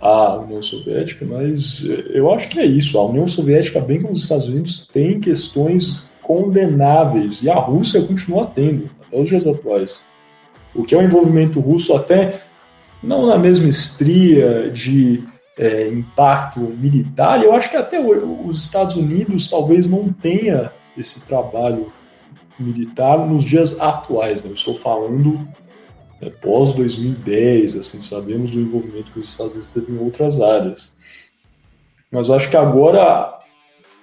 à 0.00 0.36
União 0.36 0.62
Soviética, 0.62 1.26
mas 1.26 1.86
é, 1.86 2.18
eu 2.18 2.32
acho 2.32 2.48
que 2.48 2.58
é 2.58 2.64
isso. 2.64 2.98
A 2.98 3.04
União 3.04 3.26
Soviética, 3.26 3.78
bem 3.78 4.00
como 4.00 4.14
os 4.14 4.22
Estados 4.22 4.48
Unidos, 4.48 4.88
tem 4.88 5.20
questões 5.20 6.08
condenáveis 6.22 7.42
e 7.42 7.50
a 7.50 7.56
Rússia 7.56 8.00
continua 8.00 8.50
tendo, 8.54 8.88
até 9.06 9.20
os 9.20 9.28
dias 9.28 9.46
atuais. 9.46 10.02
O 10.74 10.82
que 10.82 10.94
é 10.94 10.98
o 10.98 11.02
envolvimento 11.02 11.60
russo, 11.60 11.94
até 11.94 12.40
não 13.02 13.26
na 13.26 13.36
mesma 13.36 13.68
estria 13.68 14.70
de 14.70 15.22
é, 15.58 15.88
impacto 15.88 16.60
militar, 16.60 17.44
eu 17.44 17.52
acho 17.52 17.68
que 17.68 17.76
até 17.76 18.00
os 18.00 18.64
Estados 18.64 18.96
Unidos 18.96 19.46
talvez 19.46 19.86
não 19.86 20.10
tenha 20.10 20.72
esse 20.96 21.20
trabalho 21.26 21.92
militar 22.58 23.18
nos 23.26 23.44
dias 23.44 23.78
atuais. 23.78 24.42
Né? 24.42 24.48
Eu 24.48 24.54
estou 24.54 24.74
falando 24.74 25.46
é, 26.24 26.30
pós 26.30 26.72
2010, 26.72 27.76
assim, 27.76 28.00
sabemos 28.00 28.50
do 28.50 28.60
envolvimento 28.60 29.12
que 29.12 29.18
os 29.18 29.28
Estados 29.28 29.52
Unidos 29.52 29.70
teve 29.70 29.92
em 29.92 29.98
outras 29.98 30.40
áreas. 30.40 30.96
Mas 32.10 32.28
eu 32.28 32.34
acho 32.34 32.48
que 32.48 32.56
agora 32.56 33.38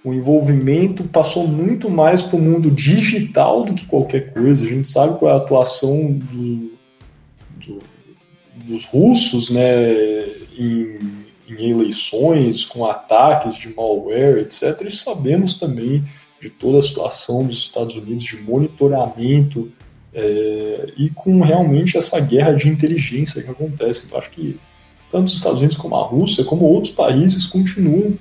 o 0.03 0.13
envolvimento 0.13 1.03
passou 1.05 1.47
muito 1.47 1.89
mais 1.89 2.21
para 2.21 2.37
o 2.37 2.41
mundo 2.41 2.69
digital 2.69 3.63
do 3.63 3.73
que 3.73 3.85
qualquer 3.85 4.33
coisa. 4.33 4.65
A 4.65 4.69
gente 4.69 4.87
sabe 4.87 5.17
qual 5.17 5.31
é 5.31 5.33
a 5.33 5.37
atuação 5.37 6.11
do, 6.11 6.71
do, 7.65 7.79
dos 8.65 8.85
russos 8.85 9.49
né, 9.49 10.25
em, 10.57 10.99
em, 11.47 11.69
eleições, 11.71 12.65
com 12.65 12.85
ataques 12.85 13.55
de 13.55 13.73
malware, 13.73 14.39
etc. 14.39 14.81
E 14.85 14.91
sabemos 14.91 15.57
também 15.57 16.03
de 16.39 16.49
toda 16.49 16.79
a 16.79 16.83
situação 16.83 17.45
dos 17.45 17.59
Estados 17.59 17.95
Unidos 17.95 18.23
de 18.23 18.37
monitoramento 18.37 19.71
é, 20.13 20.93
e 20.97 21.09
com 21.09 21.41
realmente 21.41 21.97
essa 21.97 22.19
guerra 22.19 22.53
de 22.53 22.67
inteligência 22.67 23.41
que 23.41 23.49
acontece. 23.49 24.03
Então, 24.05 24.19
acho 24.19 24.29
que 24.31 24.59
tanto 25.11 25.27
os 25.27 25.35
Estados 25.35 25.59
Unidos 25.59 25.77
como 25.77 25.95
a 25.95 26.03
Rússia, 26.03 26.43
como 26.45 26.65
outros 26.65 26.93
países, 26.93 27.45
continuam 27.45 28.17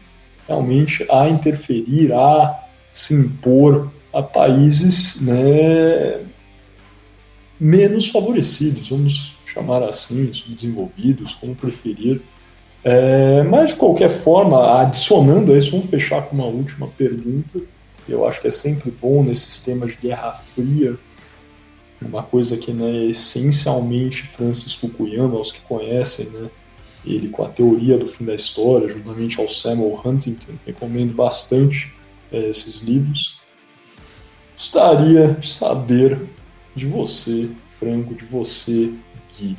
realmente 0.47 1.07
a 1.11 1.29
interferir, 1.29 2.13
a 2.13 2.65
se 2.93 3.15
impor 3.15 3.91
a 4.13 4.23
países 4.23 5.21
né, 5.21 6.21
menos 7.59 8.09
favorecidos, 8.09 8.89
vamos 8.89 9.37
chamar 9.47 9.83
assim, 9.83 10.33
subdesenvolvidos, 10.33 11.35
como 11.35 11.55
preferir. 11.55 12.21
É, 12.83 13.43
mas, 13.43 13.71
de 13.71 13.77
qualquer 13.77 14.09
forma, 14.09 14.81
adicionando 14.81 15.53
a 15.53 15.59
isso, 15.59 15.71
vamos 15.71 15.87
fechar 15.87 16.23
com 16.23 16.37
uma 16.37 16.47
última 16.47 16.89
pergunta. 16.89 17.61
Eu 18.09 18.27
acho 18.27 18.41
que 18.41 18.49
é 18.49 18.51
sempre 18.51 18.91
bom 18.91 19.23
nesses 19.23 19.61
temas 19.61 19.91
de 19.91 20.09
Guerra 20.09 20.41
Fria, 20.55 20.97
uma 22.03 22.23
coisa 22.23 22.57
que 22.57 22.73
né, 22.73 23.07
essencialmente 23.07 24.23
Francis 24.23 24.73
Fukuyama, 24.75 25.39
os 25.39 25.53
que 25.53 25.61
conhecem, 25.61 26.27
né, 26.31 26.51
ele 27.05 27.29
com 27.29 27.45
a 27.45 27.49
teoria 27.49 27.97
do 27.97 28.07
fim 28.07 28.25
da 28.25 28.35
história, 28.35 28.89
juntamente 28.89 29.41
ao 29.41 29.49
Samuel 29.49 30.01
Huntington, 30.05 30.53
recomendo 30.67 31.15
bastante 31.15 31.93
é, 32.33 32.49
esses 32.49 32.81
livros. 32.81 33.41
Gostaria 34.55 35.35
de 35.35 35.49
saber 35.49 36.19
de 36.75 36.87
você, 36.87 37.51
Franco, 37.79 38.15
de 38.15 38.25
você, 38.25 38.93
Gui. 39.39 39.57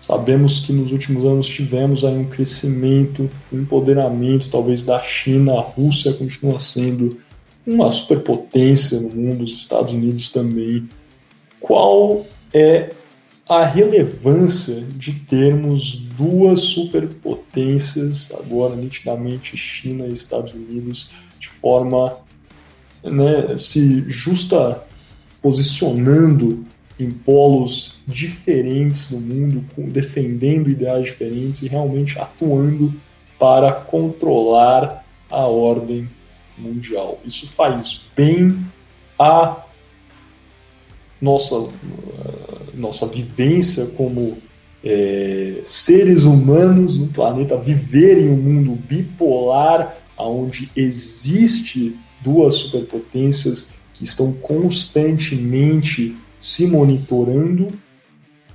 Sabemos 0.00 0.60
que 0.60 0.72
nos 0.72 0.92
últimos 0.92 1.24
anos 1.24 1.46
tivemos 1.46 2.04
aí 2.04 2.14
um 2.14 2.28
crescimento, 2.28 3.30
um 3.50 3.60
empoderamento 3.60 4.50
talvez 4.50 4.84
da 4.84 5.02
China, 5.02 5.54
a 5.54 5.62
Rússia 5.62 6.12
continua 6.12 6.58
sendo 6.58 7.18
uma 7.66 7.90
superpotência 7.90 9.00
no 9.00 9.08
mundo, 9.08 9.44
os 9.44 9.54
Estados 9.54 9.94
Unidos 9.94 10.28
também. 10.30 10.86
Qual 11.64 12.26
é 12.52 12.90
a 13.48 13.64
relevância 13.64 14.82
de 14.82 15.14
termos 15.20 15.96
duas 15.96 16.60
superpotências, 16.60 18.30
agora 18.38 18.76
nitidamente 18.76 19.56
China 19.56 20.06
e 20.06 20.12
Estados 20.12 20.52
Unidos, 20.52 21.08
de 21.40 21.48
forma 21.48 22.18
né, 23.02 23.56
se 23.56 24.04
justa 24.10 24.84
posicionando 25.40 26.66
em 27.00 27.10
polos 27.10 27.98
diferentes 28.06 29.10
no 29.10 29.18
mundo, 29.18 29.64
defendendo 29.90 30.68
ideais 30.68 31.06
diferentes 31.06 31.62
e 31.62 31.68
realmente 31.68 32.18
atuando 32.18 32.92
para 33.38 33.72
controlar 33.72 35.02
a 35.30 35.46
ordem 35.46 36.06
mundial. 36.58 37.18
Isso 37.24 37.48
faz 37.48 38.02
bem 38.14 38.54
a 39.18 39.64
nossa, 41.24 41.66
nossa 42.74 43.06
vivência 43.06 43.86
como 43.86 44.36
é, 44.84 45.62
seres 45.64 46.24
humanos 46.24 46.98
no 46.98 47.08
planeta, 47.08 47.56
viver 47.56 48.18
em 48.18 48.28
um 48.28 48.36
mundo 48.36 48.72
bipolar, 48.72 49.96
onde 50.18 50.70
existe 50.76 51.96
duas 52.20 52.56
superpotências 52.56 53.70
que 53.94 54.04
estão 54.04 54.32
constantemente 54.34 56.14
se 56.38 56.66
monitorando, 56.66 57.72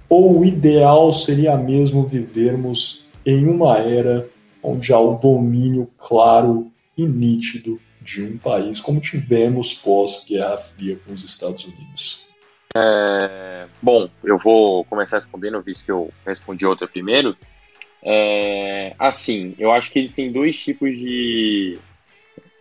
ou 0.08 0.40
o 0.40 0.46
ideal 0.46 1.12
seria 1.12 1.58
mesmo 1.58 2.06
vivermos 2.06 3.04
em 3.26 3.48
uma 3.48 3.80
era 3.80 4.28
onde 4.62 4.94
há 4.94 5.00
o 5.00 5.18
domínio 5.18 5.90
claro 5.98 6.72
e 6.96 7.06
nítido 7.06 7.80
de 8.02 8.24
um 8.24 8.38
país, 8.38 8.80
como 8.80 9.00
tivemos 9.00 9.74
pós-Guerra 9.74 10.58
Fria 10.58 11.00
com 11.06 11.14
os 11.14 11.24
Estados 11.24 11.66
Unidos. 11.66 12.29
É, 12.76 13.66
bom, 13.82 14.10
eu 14.24 14.38
vou 14.38 14.86
começar 14.86 15.18
respondendo, 15.18 15.62
visto 15.62 15.84
que 15.84 15.92
eu 15.92 16.14
respondi 16.26 16.66
outra 16.66 16.88
primeiro. 16.88 17.36
É, 18.04 18.94
assim, 18.98 19.56
eu 19.58 19.72
acho 19.72 19.92
que 19.92 20.00
existem 20.00 20.32
dois 20.32 20.58
tipos 20.62 20.92
de, 20.92 21.78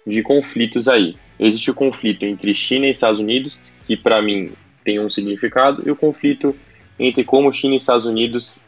de 0.06 0.22
conflitos 0.22 0.88
aí. 0.88 1.16
Existe 1.38 1.70
o 1.70 1.74
conflito 1.74 2.24
entre 2.24 2.54
China 2.54 2.86
e 2.86 2.90
Estados 2.90 3.20
Unidos, 3.20 3.58
que 3.86 3.96
para 3.96 4.20
mim 4.20 4.52
tem 4.82 4.98
um 4.98 5.08
significado, 5.08 5.86
e 5.86 5.90
o 5.90 5.96
conflito 5.96 6.56
entre 6.98 7.22
como 7.22 7.52
China 7.52 7.74
e 7.74 7.76
Estados 7.76 8.06
Unidos 8.06 8.60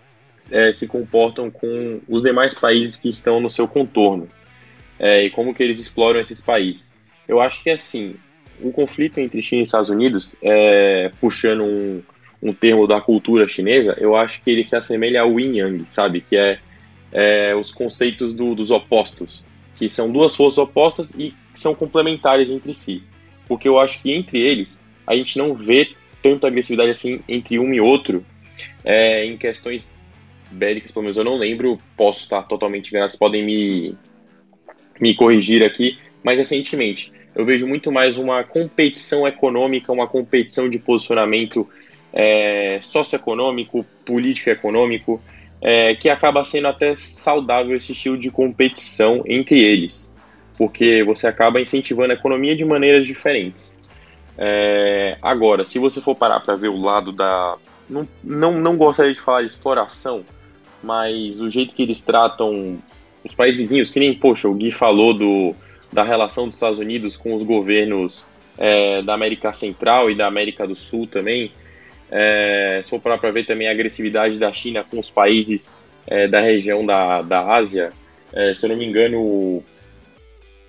é, 0.51 0.73
se 0.73 0.87
comportam 0.87 1.51
com 1.51 2.01
os 2.07 2.23
demais 2.23 2.55
países 2.55 2.97
que 2.97 3.09
estão 3.09 3.41
no 3.41 3.51
seu 3.51 3.67
contorno 3.67 4.29
é, 4.99 5.25
e 5.25 5.31
como 5.31 5.55
que 5.55 5.63
eles 5.63 5.81
exploram 5.81 6.21
esses 6.21 6.41
países. 6.41 6.95
Eu 7.27 7.41
acho 7.41 7.63
que 7.63 7.71
assim, 7.71 8.17
o 8.63 8.73
conflito 8.73 9.19
entre 9.19 9.43
China 9.43 9.61
e 9.61 9.65
Estados 9.65 9.89
Unidos, 9.89 10.35
é, 10.43 11.11
puxando 11.21 11.65
um, 11.65 12.03
um 12.43 12.53
termo 12.53 12.87
da 12.87 13.01
cultura 13.01 13.49
chinesa, 13.49 13.97
eu 13.99 14.17
acho 14.17 14.43
que 14.43 14.51
ele 14.51 14.65
se 14.65 14.77
assemelha 14.77 15.23
ao 15.23 15.39
yin 15.39 15.57
yang, 15.57 15.85
sabe? 15.87 16.21
Que 16.21 16.37
é, 16.37 16.59
é 17.13 17.55
os 17.55 17.73
conceitos 17.73 18.33
do, 18.33 18.55
dos 18.55 18.71
opostos, 18.71 19.45
que 19.77 19.89
são 19.89 20.11
duas 20.11 20.35
forças 20.35 20.59
opostas 20.59 21.11
e 21.17 21.35
são 21.55 21.75
complementares 21.75 22.51
entre 22.51 22.75
si. 22.75 23.03
Porque 23.47 23.69
eu 23.69 23.79
acho 23.79 24.01
que 24.01 24.13
entre 24.13 24.39
eles 24.39 24.81
a 25.07 25.15
gente 25.15 25.37
não 25.37 25.55
vê 25.55 25.89
tanta 26.23 26.47
agressividade 26.47 26.91
assim 26.91 27.21
entre 27.29 27.59
um 27.59 27.73
e 27.73 27.81
outro 27.81 28.25
é, 28.85 29.25
em 29.25 29.37
questões 29.37 29.89
bélicas, 30.51 30.91
pelo 30.91 31.05
menos 31.05 31.17
eu 31.17 31.25
não 31.25 31.37
lembro, 31.37 31.79
posso 31.97 32.21
estar 32.21 32.43
totalmente 32.43 32.91
enganado, 32.91 33.17
podem 33.19 33.45
me, 33.45 33.95
me 35.01 35.15
corrigir 35.15 35.65
aqui, 35.65 35.99
mas 36.23 36.39
recentemente 36.39 37.13
eu 37.35 37.45
vejo 37.45 37.67
muito 37.67 37.93
mais 37.93 38.17
uma 38.17 38.43
competição 38.45 39.27
econômica, 39.27 39.93
uma 39.93 40.07
competição 40.07 40.69
de 40.69 40.79
posicionamento 40.79 41.69
é, 42.13 42.79
socioeconômico, 42.83 43.85
político-econômico, 44.05 45.23
é, 45.61 45.95
que 45.95 46.09
acaba 46.09 46.45
sendo 46.45 46.69
até 46.69 46.97
saudável 46.97 47.77
esse 47.77 47.93
estilo 47.93 48.19
de 48.19 48.31
competição 48.31 49.23
entre 49.27 49.63
eles, 49.63 50.13
porque 50.57 51.05
você 51.05 51.27
acaba 51.27 51.61
incentivando 51.61 52.13
a 52.13 52.17
economia 52.17 52.57
de 52.57 52.65
maneiras 52.65 53.07
diferentes. 53.07 53.73
É, 54.37 55.19
agora, 55.21 55.65
se 55.65 55.79
você 55.79 56.01
for 56.01 56.17
parar 56.17 56.41
para 56.41 56.57
ver 56.57 56.69
o 56.69 56.81
lado 56.81 57.13
da. 57.13 57.57
Não, 57.89 58.09
não, 58.23 58.53
não 58.61 58.77
gostaria 58.77 59.13
de 59.13 59.21
falar 59.21 59.43
de 59.43 59.49
exploração, 59.49 60.25
mas 60.83 61.41
o 61.41 61.51
jeito 61.51 61.75
que 61.75 61.83
eles 61.83 62.01
tratam 62.01 62.79
os 63.25 63.35
países 63.35 63.59
vizinhos, 63.59 63.91
que 63.91 64.01
nem, 64.01 64.15
poxa, 64.15 64.49
o 64.49 64.55
Gui 64.55 64.71
falou 64.71 65.13
do, 65.13 65.55
da 65.93 66.03
relação 66.03 66.47
dos 66.47 66.57
Estados 66.57 66.79
Unidos 66.79 67.17
com 67.17 67.35
os 67.35 67.43
governos 67.43 68.25
é, 68.59 69.03
da 69.03 69.15
América 69.15 69.53
Central 69.53 70.11
e 70.11 70.15
da 70.15 70.27
América 70.27 70.67
do 70.67 70.77
Sul 70.77 71.07
também. 71.07 71.53
É, 72.11 72.81
se 72.83 72.91
for 72.91 73.01
para 73.01 73.31
ver 73.31 73.47
também 73.47 73.69
a 73.69 73.73
agressividade 73.73 74.39
da 74.39 74.53
China 74.53 74.85
com 74.85 74.99
os 74.99 75.11
países 75.11 75.75
é, 76.07 76.27
da 76.27 76.41
região 76.41 76.85
da, 76.85 77.23
da 77.23 77.55
Ásia, 77.55 77.93
é, 78.33 78.53
se 78.53 78.67
eu 78.67 78.71
não 78.71 78.77
me 78.77 78.85
engano, 78.85 79.63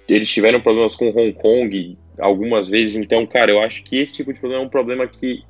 eles 0.08 0.30
tiveram 0.30 0.62
problemas 0.62 0.96
com 0.96 1.10
Hong 1.10 1.34
Kong 1.34 1.98
algumas 2.20 2.68
vezes, 2.70 2.96
então, 2.96 3.26
cara, 3.26 3.52
eu 3.52 3.60
acho 3.60 3.84
que 3.84 3.98
esse 3.98 4.14
tipo 4.14 4.32
de 4.32 4.40
problema 4.40 4.64
é 4.64 4.66
um 4.66 4.70
problema 4.70 5.08
que 5.08 5.44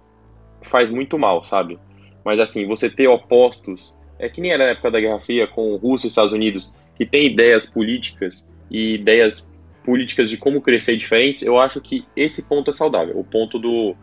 faz 0.61 0.89
muito 0.89 1.17
mal, 1.19 1.43
sabe? 1.43 1.77
Mas 2.23 2.39
assim, 2.39 2.65
você 2.65 2.89
ter 2.89 3.07
opostos, 3.07 3.93
é 4.17 4.29
que 4.29 4.39
nem 4.39 4.51
era 4.51 4.65
na 4.65 4.71
época 4.71 4.91
da 4.91 4.99
Guerra 4.99 5.19
Fria 5.19 5.47
com 5.47 5.75
Rússia 5.75 6.07
e 6.07 6.09
Estados 6.09 6.31
Unidos, 6.31 6.71
que 6.95 7.05
tem 7.05 7.25
ideias 7.25 7.65
políticas 7.65 8.45
e 8.69 8.93
ideias 8.93 9.50
políticas 9.83 10.29
de 10.29 10.37
como 10.37 10.61
crescer 10.61 10.95
diferentes, 10.95 11.43
eu 11.43 11.59
acho 11.59 11.81
que 11.81 12.05
esse 12.15 12.43
ponto 12.43 12.69
é 12.69 12.73
saudável. 12.73 13.17
O 13.17 13.23
ponto 13.23 13.57
do, 13.57 13.95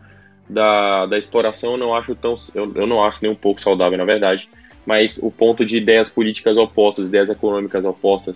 da, 0.49 1.05
da 1.05 1.17
exploração 1.17 1.73
eu 1.73 1.77
não 1.77 1.93
acho 1.95 2.15
tão. 2.15 2.35
Eu, 2.53 2.71
eu 2.75 2.87
não 2.87 3.03
acho 3.03 3.19
nem 3.21 3.31
um 3.31 3.35
pouco 3.35 3.61
saudável, 3.61 3.97
na 3.97 4.05
verdade. 4.05 4.49
Mas 4.85 5.19
o 5.21 5.29
ponto 5.29 5.63
de 5.63 5.77
ideias 5.77 6.09
políticas 6.09 6.57
opostas, 6.57 7.07
ideias 7.07 7.29
econômicas 7.29 7.83
opostas, 7.85 8.35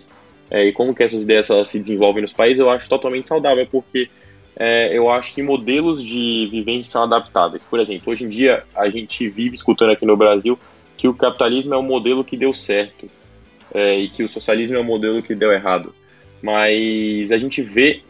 é, 0.52 0.66
e 0.66 0.72
como 0.72 0.94
que 0.94 1.04
essas 1.04 1.24
ideias 1.24 1.48
se 1.66 1.80
desenvolvem 1.80 2.22
nos 2.22 2.34
países, 2.34 2.60
eu 2.60 2.70
acho 2.70 2.88
totalmente 2.88 3.28
saudável, 3.28 3.66
porque 3.72 4.10
é, 4.56 4.96
eu 4.96 5.10
acho 5.10 5.34
que 5.34 5.42
modelos 5.42 6.04
de 6.04 6.48
vivência 6.52 6.92
são 6.92 7.04
adaptáveis. 7.04 7.64
Por 7.64 7.80
exemplo, 7.80 8.14
hoje 8.14 8.24
em 8.24 8.30
dia 8.30 8.64
a 8.76 8.90
gente 8.90 9.28
vive 9.30 9.56
escutando 9.56 9.92
aqui 9.92 10.06
no 10.06 10.16
Brasil 10.16 10.60
que 10.96 11.08
o 11.08 11.14
capitalismo 11.14 11.74
é 11.74 11.78
o 11.78 11.84
modelo 11.84 12.24
que 12.24 12.38
deu 12.38 12.54
certo 12.54 13.10
é, 13.74 13.98
e 13.98 14.10
que 14.10 14.24
o 14.24 14.30
socialismo 14.30 14.78
é 14.78 14.80
o 14.80 14.84
modelo 14.84 15.24
que 15.24 15.34
deu 15.34 15.52
errado. 15.52 15.94
Mas 16.44 17.32
a 17.32 17.38
gente 17.38 17.62
vê 17.62 18.02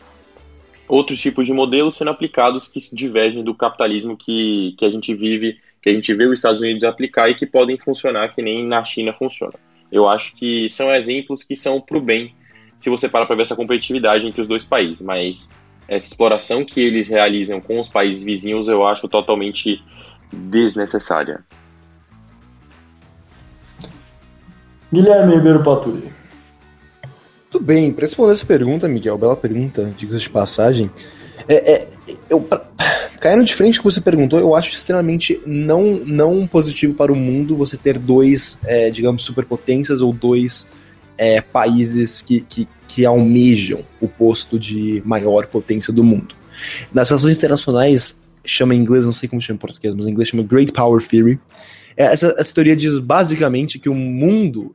outros 0.88 1.22
tipos 1.22 1.46
de 1.46 1.54
modelos 1.54 1.96
sendo 1.96 2.10
aplicados 2.10 2.67
que 2.67 2.80
divergem 2.91 3.43
do 3.43 3.54
capitalismo 3.54 4.17
que, 4.17 4.74
que 4.76 4.84
a 4.84 4.89
gente 4.89 5.13
vive, 5.13 5.60
que 5.80 5.89
a 5.89 5.93
gente 5.93 6.12
vê 6.15 6.26
os 6.26 6.39
Estados 6.39 6.60
Unidos 6.60 6.84
aplicar 6.84 7.30
e 7.30 7.36
que 7.36 7.46
podem 7.46 7.78
funcionar 7.78 8.34
que 8.34 8.41
nem 8.41 8.65
na 8.65 8.84
China 8.84 9.13
funciona. 9.13 9.54
Eu 9.91 10.08
acho 10.08 10.36
que 10.36 10.67
são 10.72 10.91
exemplos 10.91 11.43
que 11.43 11.56
são 11.56 11.80
para 11.80 11.96
o 11.96 12.02
bem, 12.02 12.34
se 12.76 12.89
você 12.89 13.08
parar 13.08 13.28
para 13.28 13.36
ver 13.36 13.43
essa 13.43 13.56
competitividade 13.56 14.26
entre 14.26 14.41
os 14.41 14.48
dois 14.48 14.65
países, 14.65 15.00
mas 15.00 15.56
essa 15.88 16.08
exploração 16.08 16.65
que 16.65 16.82
eles 16.82 17.08
realizam 17.08 17.62
com 17.62 17.80
os 17.80 17.88
países 17.88 18.24
vizinhos 18.24 18.67
eu 18.67 18.84
acho 18.84 19.08
totalmente 19.08 19.80
desnecessária. 20.32 21.46
Guilherme 24.91 25.36
Ribeiro 25.36 25.63
Paturi. 25.63 26.22
Tudo 27.53 27.65
bem, 27.65 27.93
para 27.93 28.05
responder 28.05 28.33
essa 28.33 28.47
pergunta, 28.47 28.87
Miguel, 28.87 29.15
bela 29.15 29.35
pergunta, 29.35 29.93
diga 29.95 30.17
de 30.17 30.27
passagem. 30.27 30.89
É, 31.47 31.73
é, 31.73 31.87
eu, 32.27 32.43
caindo 33.21 33.45
de 33.45 33.53
frente 33.53 33.77
que 33.77 33.83
você 33.83 34.01
perguntou, 34.01 34.39
eu 34.39 34.55
acho 34.55 34.71
extremamente 34.71 35.39
não, 35.45 36.01
não 36.03 36.47
positivo 36.47 36.95
para 36.95 37.13
o 37.13 37.15
mundo 37.15 37.55
você 37.55 37.77
ter 37.77 37.99
dois, 37.99 38.57
é, 38.65 38.89
digamos, 38.89 39.21
superpotências 39.21 40.01
ou 40.01 40.11
dois 40.11 40.65
é, 41.15 41.41
países 41.41 42.23
que, 42.23 42.41
que, 42.41 42.67
que 42.87 43.05
almejam 43.05 43.85
o 44.01 44.07
posto 44.07 44.57
de 44.57 45.03
maior 45.05 45.45
potência 45.45 45.93
do 45.93 46.03
mundo. 46.03 46.33
Nas 46.91 47.11
relações 47.11 47.37
internacionais, 47.37 48.19
chama 48.43 48.73
em 48.73 48.79
inglês, 48.79 49.05
não 49.05 49.13
sei 49.13 49.29
como 49.29 49.39
chama 49.39 49.57
em 49.57 49.59
português, 49.59 49.93
mas 49.93 50.07
em 50.07 50.09
inglês 50.09 50.29
chama 50.29 50.41
Great 50.41 50.71
Power 50.71 51.07
Theory. 51.07 51.39
É, 51.95 52.05
essa, 52.05 52.33
essa 52.35 52.51
teoria 52.51 52.75
diz 52.75 52.97
basicamente 52.97 53.77
que 53.77 53.89
o 53.89 53.93
mundo, 53.93 54.73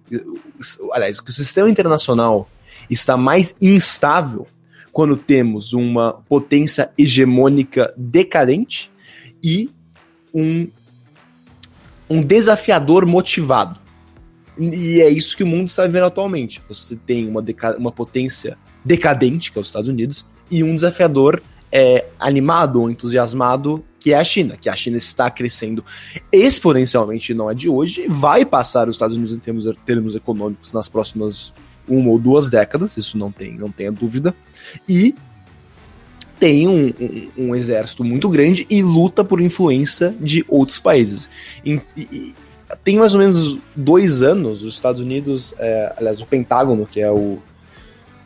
aliás, 0.92 1.20
que 1.20 1.30
o 1.30 1.32
sistema 1.32 1.68
internacional 1.68 2.48
está 2.88 3.16
mais 3.16 3.56
instável 3.60 4.46
quando 4.92 5.16
temos 5.16 5.72
uma 5.72 6.14
potência 6.28 6.90
hegemônica 6.98 7.92
decadente 7.96 8.90
e 9.42 9.70
um, 10.34 10.68
um 12.10 12.22
desafiador 12.22 13.06
motivado. 13.06 13.78
E 14.58 15.00
é 15.00 15.08
isso 15.08 15.36
que 15.36 15.44
o 15.44 15.46
mundo 15.46 15.68
está 15.68 15.86
vivendo 15.86 16.04
atualmente. 16.04 16.60
Você 16.68 16.96
tem 16.96 17.28
uma, 17.28 17.44
uma 17.78 17.92
potência 17.92 18.58
decadente, 18.84 19.52
que 19.52 19.58
é 19.58 19.60
os 19.60 19.68
Estados 19.68 19.88
Unidos, 19.88 20.26
e 20.50 20.64
um 20.64 20.74
desafiador 20.74 21.40
é, 21.70 22.06
animado 22.18 22.80
ou 22.80 22.90
entusiasmado, 22.90 23.84
que 24.00 24.12
é 24.12 24.16
a 24.16 24.24
China, 24.24 24.56
que 24.56 24.68
a 24.68 24.74
China 24.74 24.96
está 24.96 25.30
crescendo 25.30 25.84
exponencialmente, 26.32 27.34
não 27.34 27.50
é 27.50 27.54
de 27.54 27.68
hoje, 27.68 28.06
vai 28.08 28.44
passar 28.44 28.88
os 28.88 28.96
Estados 28.96 29.16
Unidos 29.16 29.36
em 29.36 29.38
termos, 29.38 29.66
termos 29.84 30.16
econômicos 30.16 30.72
nas 30.72 30.88
próximas 30.88 31.52
uma 31.88 32.10
ou 32.10 32.18
duas 32.18 32.48
décadas, 32.48 32.96
isso 32.96 33.16
não 33.16 33.32
tem, 33.32 33.56
não 33.56 33.70
tenha 33.70 33.90
dúvida, 33.90 34.34
e 34.88 35.14
tem 36.38 36.68
um, 36.68 36.92
um, 37.00 37.28
um, 37.36 37.54
exército 37.54 38.04
muito 38.04 38.28
grande 38.28 38.66
e 38.70 38.82
luta 38.82 39.24
por 39.24 39.40
influência 39.40 40.14
de 40.20 40.44
outros 40.48 40.78
países. 40.78 41.28
E, 41.64 41.80
e, 41.96 42.34
tem 42.84 42.96
mais 42.96 43.14
ou 43.14 43.20
menos 43.20 43.58
dois 43.74 44.22
anos, 44.22 44.62
os 44.62 44.74
Estados 44.74 45.00
Unidos, 45.00 45.54
é, 45.58 45.94
aliás, 45.96 46.20
o 46.20 46.26
Pentágono, 46.26 46.86
que 46.86 47.00
é 47.00 47.10
o, 47.10 47.38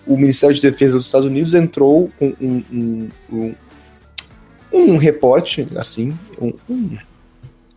o 0.06 0.16
Ministério 0.16 0.54
de 0.54 0.60
Defesa 0.60 0.96
dos 0.96 1.06
Estados 1.06 1.26
Unidos, 1.26 1.54
entrou 1.54 2.10
com 2.18 2.34
um, 2.40 2.62
um, 2.72 3.08
um, 3.30 3.54
um 4.72 4.96
reporte, 4.96 5.66
assim, 5.76 6.16
um, 6.40 6.52
um, 6.68 6.98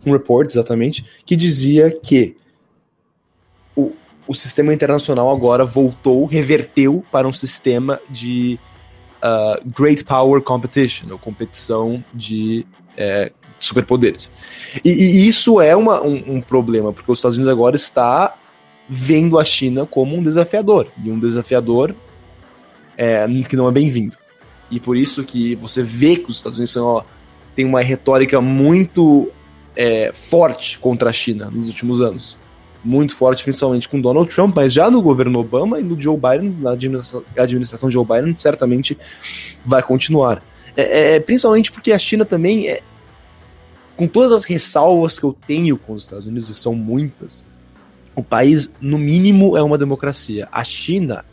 um 0.05 0.11
report 0.11 0.49
exatamente, 0.49 1.05
que 1.25 1.35
dizia 1.35 1.91
que 1.91 2.35
o, 4.27 4.33
sistema 4.33 4.73
internacional 4.73 5.29
agora 5.29 5.65
voltou, 5.65 6.25
reverteu 6.25 7.03
para 7.11 7.27
um 7.27 7.33
sistema 7.33 7.99
de 8.09 8.59
uh, 9.17 9.69
Great 9.77 10.03
Power 10.03 10.41
Competition, 10.41 11.11
ou 11.11 11.17
competição 11.17 12.03
de 12.13 12.65
é, 12.97 13.31
superpoderes. 13.57 14.31
E, 14.83 14.89
e, 14.89 15.27
isso 15.27 15.59
é 15.61 15.75
uma, 15.75 16.01
um, 16.01 16.35
um, 16.35 16.41
problema, 16.41 16.91
porque 16.91 17.11
os 17.11 17.19
Estados 17.19 17.37
Unidos 17.37 17.51
agora 17.51 17.75
está 17.75 18.35
vendo 18.87 19.39
a 19.39 19.45
China 19.45 19.85
como 19.85 20.15
um 20.15 20.23
desafiador, 20.23 20.87
e 21.03 21.09
um 21.09 21.19
desafiador 21.19 21.95
é, 22.97 23.25
que 23.47 23.55
não 23.55 23.67
é 23.67 23.71
bem-vindo. 23.71 24.17
E 24.69 24.79
por 24.79 24.97
isso 24.97 25.23
que 25.23 25.55
você 25.55 25.83
vê 25.83 26.15
que 26.15 26.29
os 26.29 26.37
Estados 26.37 26.57
Unidos 26.57 26.73
são, 26.73 26.85
ó, 26.85 27.03
tem 27.55 27.65
uma 27.65 27.81
retórica 27.81 28.41
muito 28.41 29.31
é, 29.75 30.11
forte 30.13 30.79
contra 30.79 31.09
a 31.09 31.13
China 31.13 31.49
nos 31.51 31.67
últimos 31.67 32.01
anos. 32.01 32.37
Muito 32.85 33.15
forte, 33.15 33.43
principalmente 33.43 33.89
com 33.89 33.99
Donald 33.99 34.29
Trump, 34.33 34.55
mas 34.55 34.71
já 34.71 34.91
no 34.91 35.01
governo 35.01 35.39
Obama 35.39 35.79
e 35.79 35.83
no 35.83 35.99
Joe 35.99 36.15
Biden, 36.15 36.55
na 36.61 36.71
administração, 36.71 37.89
Joe 37.89 38.05
Biden, 38.05 38.35
certamente 38.35 38.95
vai 39.65 39.81
continuar. 39.81 40.43
É, 40.77 41.15
é, 41.15 41.19
principalmente 41.19 41.71
porque 41.71 41.91
a 41.91 41.97
China 41.97 42.23
também 42.23 42.67
é, 42.67 42.81
com 43.95 44.07
todas 44.07 44.31
as 44.31 44.43
ressalvas 44.43 45.17
que 45.17 45.25
eu 45.25 45.35
tenho 45.47 45.77
com 45.77 45.93
os 45.93 46.03
Estados 46.03 46.27
Unidos, 46.27 46.49
e 46.49 46.53
são 46.53 46.75
muitas, 46.75 47.43
o 48.15 48.23
país, 48.23 48.73
no 48.79 48.97
mínimo, 48.97 49.57
é 49.57 49.63
uma 49.63 49.77
democracia. 49.77 50.47
A 50.51 50.63
China 50.63 51.25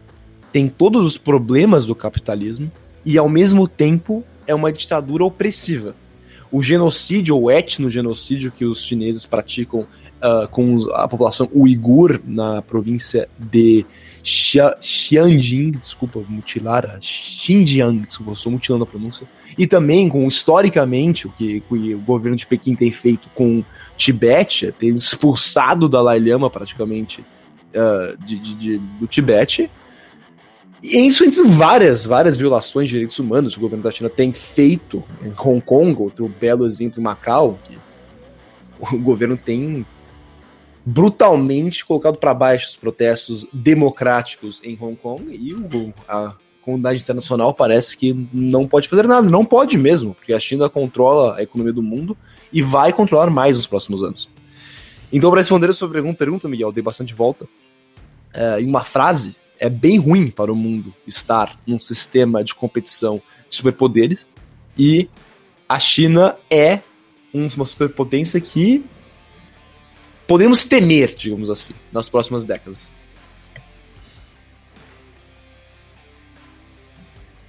tem 0.53 0.69
todos 0.69 1.05
os 1.05 1.17
problemas 1.17 1.87
do 1.87 1.95
capitalismo 1.95 2.71
e, 3.05 3.17
ao 3.17 3.29
mesmo 3.29 3.69
tempo, 3.69 4.25
é 4.47 4.55
uma 4.55 4.73
ditadura 4.73 5.25
opressiva. 5.25 5.95
O 6.51 6.63
genocídio 6.63 7.37
ou 7.37 7.51
etnogenocídio 7.51 8.53
que 8.53 8.65
os 8.65 8.85
chineses 8.85 9.25
praticam 9.25 9.87
uh, 10.23 10.49
com 10.49 10.79
a 10.93 11.09
população 11.09 11.51
uigur 11.53 12.21
na 12.25 12.63
província 12.63 13.29
de 13.39 13.85
Xianjing, 14.23 15.73
desculpa, 15.73 16.23
mutilar, 16.29 16.97
Xinjiang, 17.01 18.07
desculpa, 18.07 18.33
estou 18.33 18.53
mutilando 18.53 18.85
a 18.85 18.87
pronúncia, 18.87 19.27
e 19.59 19.67
também 19.67 20.09
com, 20.09 20.27
historicamente, 20.29 21.27
o 21.27 21.31
que, 21.31 21.61
que, 21.61 21.95
o 21.95 21.99
governo 21.99 22.37
de 22.37 22.47
Pequim 22.47 22.77
tem 22.77 22.93
feito 22.93 23.29
com 23.35 23.65
Tibete, 23.97 24.73
tem 24.79 24.95
expulsado 24.95 25.87
o 25.87 25.89
Dalai 25.89 26.21
Lama 26.21 26.49
praticamente 26.49 27.21
uh, 27.21 28.17
de, 28.25 28.39
de, 28.39 28.55
de, 28.55 28.79
do 28.79 29.09
Tibete, 29.09 29.69
e 30.81 31.07
isso 31.07 31.25
entre 31.25 31.43
várias, 31.43 32.07
várias 32.07 32.37
violações 32.37 32.89
de 32.89 32.95
direitos 32.95 33.19
humanos 33.19 33.55
que 33.55 33.59
o 33.59 33.63
governo 33.63 33.85
da 33.85 33.91
China 33.91 34.09
tem 34.11 34.33
feito 34.33 35.03
em 35.25 35.33
Hong 35.37 35.61
Kong, 35.61 36.01
outro 36.01 36.33
belo 36.41 36.67
exemplo 36.67 37.01
em 37.01 37.03
Macau, 37.03 37.59
que 37.65 37.79
o 38.81 38.99
governo 38.99 39.37
tem 39.37 39.87
brutalmente 40.85 41.85
colocado 41.85 42.19
para 42.19 42.35
baixo 42.35 42.67
os 42.67 42.77
protestos 42.77 43.47
democráticos 43.53 44.61
em 44.65 44.77
Hong 44.81 44.97
Kong 44.97 45.25
e 45.31 45.55
o, 45.55 45.95
a 46.09 46.35
comunidade 46.63 47.01
internacional 47.01 47.55
parece 47.55 47.97
que 47.97 48.29
não 48.33 48.67
pode 48.67 48.89
fazer 48.89 49.07
nada, 49.07 49.29
não 49.29 49.45
pode 49.45 49.77
mesmo, 49.77 50.15
porque 50.15 50.33
a 50.33 50.41
China 50.41 50.69
controla 50.69 51.37
a 51.37 51.43
economia 51.43 51.73
do 51.73 51.83
mundo 51.83 52.17
e 52.53 52.63
vai 52.63 52.93
controlar 52.93 53.31
mais 53.31 53.57
nos 53.57 53.67
próximos 53.67 54.03
anos. 54.03 54.29
Então, 55.13 55.31
para 55.31 55.41
responder 55.41 55.69
a 55.69 55.75
sua 55.75 55.89
pergunta, 55.89 56.17
pergunta 56.17 56.49
Miguel, 56.49 56.73
dei 56.73 56.83
bastante 56.83 57.15
volta. 57.15 57.47
É, 58.33 58.61
em 58.61 58.67
uma 58.67 58.83
frase, 58.83 59.37
é 59.59 59.69
bem 59.69 59.99
ruim 59.99 60.31
para 60.31 60.53
o 60.53 60.57
mundo 60.57 60.93
estar 61.07 61.59
num 61.67 61.81
sistema 61.81 62.43
de 62.43 62.55
competição 62.55 63.21
de 63.49 63.57
superpoderes 63.57 64.27
e 64.77 65.09
a 65.69 65.79
China 65.79 66.37
é 66.51 66.81
uma 67.33 67.65
superpotência 67.65 68.41
que 68.41 68.85
podemos 70.27 70.65
temer, 70.65 71.15
digamos 71.15 71.51
assim, 71.51 71.75
nas 71.93 72.09
próximas 72.09 72.45
décadas. 72.45 72.89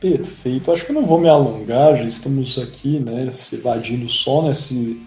Perfeito. 0.03 0.69
Acho 0.69 0.85
que 0.85 0.91
não 0.91 1.07
vou 1.07 1.17
me 1.17 1.29
alongar, 1.29 1.95
já 1.95 2.03
estamos 2.03 2.59
aqui, 2.59 2.99
né, 2.99 3.29
se 3.29 3.55
evadindo 3.55 4.09
só 4.09 4.41
nesse, 4.41 5.01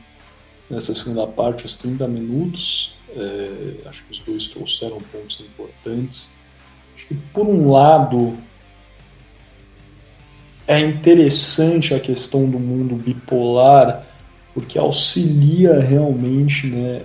nessa 0.70 0.94
segunda 0.94 1.26
parte, 1.26 1.66
os 1.66 1.76
30 1.76 2.08
minutos. 2.08 2.96
É, 3.14 3.86
acho 3.88 4.02
que 4.04 4.12
os 4.12 4.20
dois 4.20 4.48
trouxeram 4.48 4.96
pontos 5.12 5.40
importantes. 5.40 6.30
Acho 6.96 7.08
que, 7.08 7.14
por 7.14 7.46
um 7.46 7.70
lado, 7.70 8.38
é 10.66 10.80
interessante 10.80 11.92
a 11.92 12.00
questão 12.00 12.48
do 12.48 12.58
mundo 12.58 12.96
bipolar, 12.96 14.06
porque 14.54 14.78
auxilia 14.78 15.78
realmente, 15.78 16.66
né? 16.68 17.02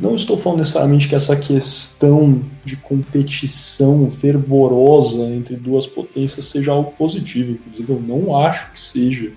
Não 0.00 0.14
estou 0.14 0.38
falando 0.38 0.60
necessariamente 0.60 1.06
que 1.06 1.14
essa 1.14 1.36
questão 1.36 2.42
de 2.64 2.74
competição 2.74 4.08
fervorosa 4.08 5.24
entre 5.24 5.56
duas 5.56 5.86
potências 5.86 6.46
seja 6.46 6.72
algo 6.72 6.92
positivo, 6.92 7.52
inclusive 7.52 7.92
eu 7.92 8.00
não 8.00 8.34
acho 8.34 8.72
que 8.72 8.80
seja. 8.80 9.30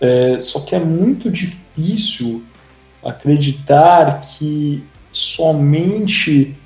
É, 0.00 0.40
só 0.40 0.60
que 0.60 0.74
é 0.74 0.80
muito 0.80 1.30
difícil 1.30 2.42
acreditar 3.04 4.22
que 4.22 4.82
somente 5.12 6.56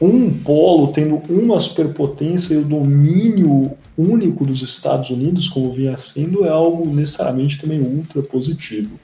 um 0.00 0.30
polo 0.30 0.92
tendo 0.92 1.16
uma 1.28 1.58
superpotência 1.58 2.54
e 2.54 2.58
o 2.58 2.64
domínio 2.64 3.72
único 3.98 4.44
dos 4.44 4.62
Estados 4.62 5.10
Unidos, 5.10 5.48
como 5.48 5.72
vinha 5.72 5.96
sendo, 5.96 6.44
é 6.44 6.48
algo 6.48 6.88
necessariamente 6.94 7.60
também 7.60 7.80
ultra 7.80 8.22
positivo. 8.22 8.98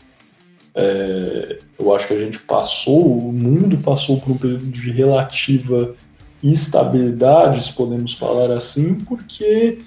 É, 0.81 1.59
eu 1.77 1.93
acho 1.93 2.07
que 2.07 2.15
a 2.15 2.19
gente 2.19 2.39
passou, 2.39 3.05
o 3.05 3.33
mundo 3.33 3.77
passou 3.79 4.21
por 4.21 4.31
um 4.31 4.39
período 4.39 4.67
de 4.67 4.93
relativa 4.93 5.97
instabilidade, 6.41 7.65
se 7.65 7.73
podemos 7.73 8.15
falar 8.15 8.53
assim, 8.53 8.95
porque 8.95 9.79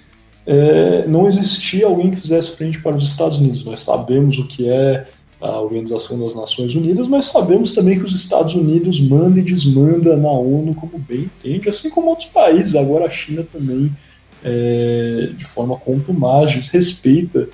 é, 0.46 1.08
não 1.08 1.30
existia 1.30 1.86
alguém 1.86 2.12
que 2.12 2.20
fizesse 2.20 2.58
frente 2.58 2.82
para 2.82 2.98
os 2.98 3.06
Estados 3.06 3.40
Unidos. 3.40 3.64
Nós 3.64 3.80
sabemos 3.80 4.38
o 4.38 4.46
que 4.46 4.68
é 4.68 5.08
a 5.40 5.62
Organização 5.62 6.20
das 6.20 6.36
Nações 6.36 6.76
Unidas, 6.76 7.08
mas 7.08 7.28
sabemos 7.28 7.72
também 7.72 7.98
que 7.98 8.06
os 8.06 8.14
Estados 8.14 8.54
Unidos 8.54 9.00
manda 9.00 9.40
e 9.40 9.44
desmanda 9.44 10.18
na 10.18 10.30
ONU 10.30 10.76
como 10.76 11.00
bem 11.00 11.22
entende, 11.22 11.70
assim 11.70 11.90
como 11.90 12.10
outros 12.10 12.28
países. 12.28 12.76
Agora 12.76 13.06
a 13.06 13.10
China 13.10 13.48
também, 13.50 13.96
é, 14.44 15.30
de 15.38 15.46
forma 15.46 15.78
contumaz, 15.78 16.52
desrespeita 16.52 17.48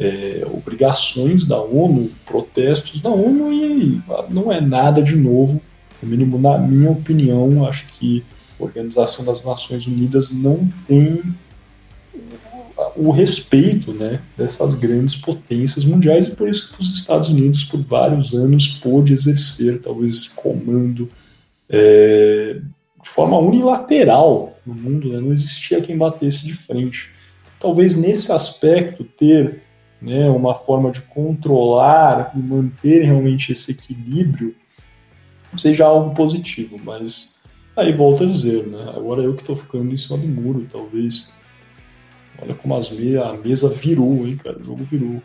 é, 0.00 0.46
obrigações 0.50 1.44
da 1.44 1.60
ONU, 1.60 2.10
protestos 2.24 3.00
da 3.00 3.10
ONU, 3.10 3.52
e 3.52 4.00
não 4.30 4.50
é 4.50 4.58
nada 4.58 5.02
de 5.02 5.14
novo, 5.14 5.60
no 6.02 6.08
mínimo 6.08 6.38
na 6.38 6.56
minha 6.56 6.90
opinião, 6.90 7.66
acho 7.66 7.86
que 7.98 8.24
a 8.58 8.64
Organização 8.64 9.26
das 9.26 9.44
Nações 9.44 9.86
Unidas 9.86 10.30
não 10.30 10.66
tem 10.88 11.22
o 12.96 13.10
respeito 13.10 13.92
né, 13.92 14.22
dessas 14.38 14.74
grandes 14.74 15.14
potências 15.14 15.84
mundiais 15.84 16.28
e 16.28 16.30
por 16.30 16.48
isso 16.48 16.72
que 16.72 16.80
os 16.80 16.94
Estados 16.94 17.28
Unidos 17.28 17.64
por 17.64 17.82
vários 17.82 18.32
anos 18.32 18.68
pôde 18.68 19.12
exercer 19.12 19.82
talvez 19.82 20.14
esse 20.14 20.30
comando 20.30 21.06
é, 21.68 22.58
de 23.02 23.08
forma 23.08 23.38
unilateral 23.38 24.58
no 24.64 24.74
mundo, 24.74 25.12
né, 25.12 25.20
não 25.20 25.30
existia 25.30 25.82
quem 25.82 25.98
batesse 25.98 26.46
de 26.46 26.54
frente. 26.54 27.10
Talvez 27.60 27.96
nesse 27.96 28.32
aspecto 28.32 29.04
ter 29.04 29.62
né, 30.00 30.28
uma 30.30 30.54
forma 30.54 30.90
de 30.90 31.00
controlar 31.02 32.32
e 32.34 32.38
manter 32.38 33.02
realmente 33.02 33.52
esse 33.52 33.72
equilíbrio 33.72 34.54
seja 35.56 35.84
algo 35.84 36.14
positivo, 36.14 36.80
mas 36.82 37.38
aí 37.76 37.92
volto 37.92 38.24
a 38.24 38.26
dizer, 38.26 38.66
né, 38.66 38.92
agora 38.94 39.22
eu 39.22 39.34
que 39.34 39.42
estou 39.42 39.56
ficando 39.56 39.92
em 39.92 39.96
cima 39.96 40.18
do 40.18 40.28
muro, 40.28 40.66
talvez 40.70 41.32
Olha 42.42 42.54
como 42.54 42.74
as 42.74 42.90
me 42.90 43.16
a 43.16 43.34
mesa 43.34 43.68
virou, 43.68 44.26
hein, 44.26 44.36
cara? 44.42 44.58
O 44.58 44.64
jogo 44.64 44.84
virou. 44.84 45.22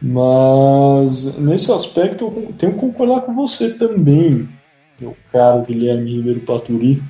Mas 0.00 1.36
nesse 1.36 1.72
aspecto 1.72 2.24
eu 2.24 2.54
tenho 2.58 2.72
que 2.72 2.78
concordar 2.78 3.22
com 3.22 3.32
você 3.32 3.74
também, 3.74 4.48
meu 4.98 5.16
caro 5.30 5.62
Guilherme 5.62 6.16
Ribeiro 6.16 6.40
Paturi. 6.40 7.02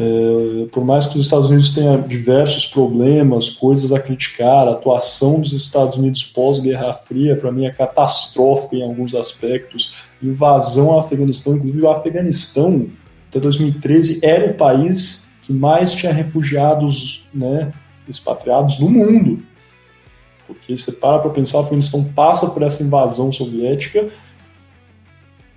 É, 0.00 0.66
por 0.70 0.84
mais 0.84 1.08
que 1.08 1.18
os 1.18 1.24
Estados 1.24 1.50
Unidos 1.50 1.74
tenham 1.74 2.00
diversos 2.02 2.64
problemas, 2.64 3.50
coisas 3.50 3.92
a 3.92 3.98
criticar, 3.98 4.68
a 4.68 4.70
atuação 4.70 5.40
dos 5.40 5.52
Estados 5.52 5.96
Unidos 5.96 6.22
pós-Guerra 6.24 6.94
Fria, 6.94 7.34
para 7.34 7.50
mim, 7.50 7.66
é 7.66 7.72
catastrófica 7.72 8.76
em 8.76 8.84
alguns 8.84 9.12
aspectos. 9.12 9.96
Invasão 10.22 10.92
ao 10.92 11.00
Afeganistão, 11.00 11.56
inclusive 11.56 11.82
o 11.82 11.90
Afeganistão, 11.90 12.88
até 13.28 13.40
2013, 13.40 14.20
era 14.22 14.52
o 14.52 14.54
país 14.54 15.28
que 15.42 15.52
mais 15.52 15.90
tinha 15.90 16.12
refugiados 16.12 17.26
né, 17.34 17.72
expatriados 18.08 18.78
no 18.78 18.88
mundo. 18.88 19.42
Porque 20.46 20.78
você 20.78 20.92
para 20.92 21.18
para 21.18 21.30
pensar, 21.30 21.58
o 21.58 21.62
Afeganistão 21.62 22.04
passa 22.04 22.46
por 22.48 22.62
essa 22.62 22.84
invasão 22.84 23.32
soviética 23.32 24.08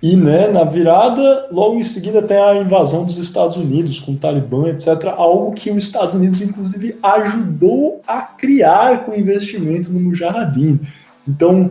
e 0.02 0.16
né, 0.16 0.48
na 0.48 0.64
virada, 0.64 1.46
logo 1.52 1.78
em 1.78 1.84
seguida 1.84 2.20
tem 2.20 2.36
a 2.36 2.56
invasão 2.56 3.04
dos 3.04 3.18
Estados 3.18 3.56
Unidos 3.56 4.00
com 4.00 4.12
o 4.12 4.16
Talibã, 4.16 4.68
etc. 4.68 4.88
Algo 5.16 5.52
que 5.52 5.70
os 5.70 5.84
Estados 5.84 6.16
Unidos, 6.16 6.40
inclusive, 6.42 6.98
ajudou 7.00 8.02
a 8.04 8.20
criar 8.20 9.04
com 9.04 9.14
investimento 9.14 9.92
no 9.92 10.00
Mujahideen. 10.00 10.80
Então, 11.26 11.70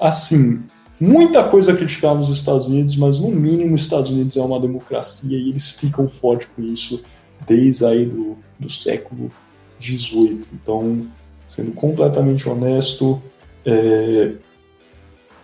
assim, 0.00 0.60
muita 0.98 1.44
coisa 1.44 1.72
a 1.72 1.76
criticar 1.76 2.16
nos 2.16 2.28
Estados 2.30 2.66
Unidos, 2.66 2.96
mas 2.96 3.20
no 3.20 3.30
mínimo 3.30 3.76
os 3.76 3.82
Estados 3.82 4.10
Unidos 4.10 4.36
é 4.36 4.42
uma 4.42 4.58
democracia 4.58 5.38
e 5.38 5.50
eles 5.50 5.70
ficam 5.70 6.08
fortes 6.08 6.48
com 6.56 6.62
isso 6.62 7.00
desde 7.46 7.84
aí 7.84 8.06
do, 8.06 8.36
do 8.58 8.68
século 8.68 9.30
18. 9.78 10.48
Então, 10.52 11.06
sendo 11.46 11.70
completamente 11.70 12.48
honesto, 12.48 13.22
é, 13.64 14.32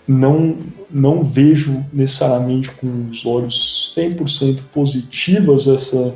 não, 0.07 0.57
não 0.91 1.25
vejo 1.25 1.85
necessariamente 1.93 2.71
com 2.71 3.07
os 3.11 3.25
olhos 3.25 3.95
100% 3.97 4.61
positivos 4.73 5.67
essa 5.67 6.15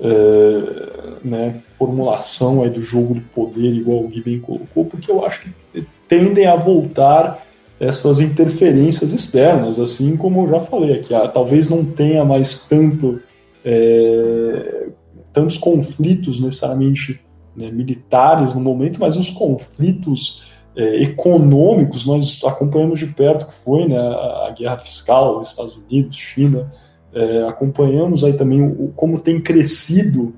é, 0.00 1.18
né, 1.24 1.60
formulação 1.78 2.62
aí 2.62 2.70
do 2.70 2.82
jogo 2.82 3.14
do 3.14 3.20
poder, 3.20 3.72
igual 3.72 4.04
o 4.04 4.08
Gui 4.08 4.22
bem 4.22 4.40
colocou, 4.40 4.84
porque 4.84 5.10
eu 5.10 5.24
acho 5.24 5.42
que 5.42 5.86
tendem 6.08 6.46
a 6.46 6.56
voltar 6.56 7.46
essas 7.78 8.20
interferências 8.20 9.12
externas, 9.12 9.78
assim 9.78 10.16
como 10.16 10.42
eu 10.42 10.50
já 10.50 10.60
falei 10.60 10.94
aqui, 10.94 11.14
ah, 11.14 11.28
talvez 11.28 11.68
não 11.68 11.84
tenha 11.84 12.24
mais 12.24 12.66
tanto 12.68 13.20
é, 13.64 14.88
tantos 15.32 15.56
conflitos 15.56 16.40
necessariamente 16.40 17.20
né, 17.56 17.70
militares 17.70 18.54
no 18.54 18.60
momento, 18.60 19.00
mas 19.00 19.16
os 19.16 19.30
conflitos 19.30 20.51
é, 20.76 21.02
econômicos 21.02 22.06
nós 22.06 22.40
acompanhamos 22.44 22.98
de 22.98 23.06
perto 23.06 23.46
que 23.46 23.54
foi 23.54 23.86
né, 23.86 23.98
a, 23.98 24.48
a 24.48 24.54
guerra 24.56 24.78
fiscal 24.78 25.42
Estados 25.42 25.76
Unidos, 25.76 26.16
China, 26.16 26.72
é, 27.14 27.46
acompanhamos 27.46 28.24
aí 28.24 28.32
também 28.32 28.62
o, 28.62 28.92
como 28.96 29.20
tem 29.20 29.40
crescido 29.40 30.34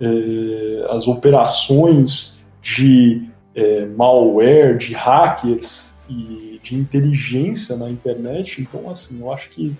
é, 0.00 0.86
as 0.90 1.06
operações 1.08 2.38
de 2.60 3.28
é, 3.54 3.86
malware, 3.86 4.78
de 4.78 4.92
hackers 4.92 5.92
e 6.08 6.60
de 6.62 6.76
inteligência 6.76 7.76
na 7.76 7.90
internet. 7.90 8.60
Então, 8.62 8.88
assim, 8.88 9.20
eu 9.20 9.32
acho 9.32 9.50
que 9.50 9.74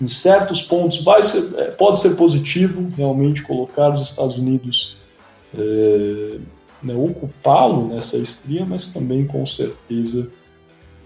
em 0.00 0.06
certos 0.06 0.62
pontos 0.62 1.02
vai 1.02 1.22
ser, 1.22 1.58
é, 1.58 1.70
pode 1.70 2.00
ser 2.00 2.16
positivo 2.16 2.88
realmente 2.96 3.42
colocar 3.42 3.92
os 3.92 4.00
Estados 4.00 4.36
Unidos 4.36 4.96
é, 5.56 6.38
né, 6.86 6.94
ocupá-lo 6.94 7.88
nessa 7.88 8.16
estria, 8.16 8.64
mas 8.64 8.86
também 8.86 9.26
com 9.26 9.44
certeza 9.44 10.30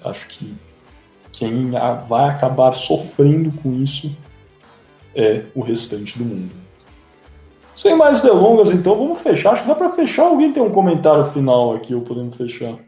acho 0.05 0.29
que 0.29 0.55
quem 1.33 1.71
vai 2.09 2.29
acabar 2.29 2.73
sofrendo 2.75 3.53
com 3.63 3.75
isso 3.75 4.15
é 5.15 5.45
o 5.55 5.61
restante 5.61 6.19
do 6.19 6.25
mundo. 6.25 6.55
Sem 7.75 7.97
mais 7.97 8.21
delongas, 8.21 8.73
então, 8.73 8.97
vamos 8.97 9.21
fechar. 9.23 9.53
Acho 9.53 9.63
que 9.63 9.69
dá 9.69 9.75
para 9.75 9.91
fechar. 9.91 10.25
Alguém 10.25 10.53
tem 10.53 10.63
um 10.63 10.71
comentário 10.71 11.25
final 11.25 11.75
aqui 11.75 11.95
ou 11.95 12.03
podemos 12.03 12.37
fechar? 12.37 12.79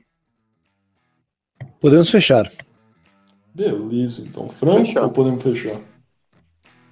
Podemos 1.80 2.10
fechar. 2.10 2.52
Beleza, 3.54 4.22
então. 4.22 4.48
Franco, 4.48 4.84
fechar. 4.84 5.04
ou 5.04 5.10
podemos 5.10 5.42
fechar? 5.42 5.80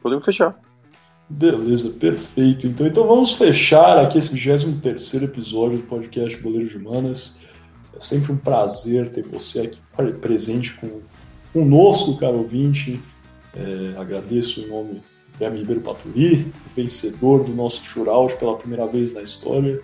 Podemos 0.00 0.24
fechar. 0.24 0.58
Beleza, 1.30 1.90
perfeito. 1.90 2.66
Então, 2.66 2.84
então 2.84 3.06
vamos 3.06 3.34
fechar 3.34 4.00
aqui 4.00 4.18
esse 4.18 4.34
23 4.34 5.22
episódio 5.22 5.78
do 5.78 5.84
podcast 5.84 6.36
Boleiros 6.42 6.70
de 6.70 6.76
Humanas. 6.76 7.36
É 7.96 8.00
sempre 8.00 8.32
um 8.32 8.36
prazer 8.36 9.10
ter 9.10 9.22
você 9.22 9.60
aqui 9.60 10.12
presente 10.20 10.74
com, 10.74 11.00
conosco, 11.52 12.18
caro 12.18 12.38
ouvinte. 12.38 13.00
É, 13.54 13.94
agradeço 13.96 14.60
em 14.60 14.66
nome 14.66 14.94
do 14.94 15.02
Guilherme 15.34 15.58
Ribeiro 15.60 15.80
Paturi, 15.82 16.52
vencedor 16.74 17.44
do 17.44 17.54
nosso 17.54 17.84
shootout 17.84 18.36
pela 18.36 18.56
primeira 18.56 18.88
vez 18.88 19.12
na 19.12 19.22
história. 19.22 19.80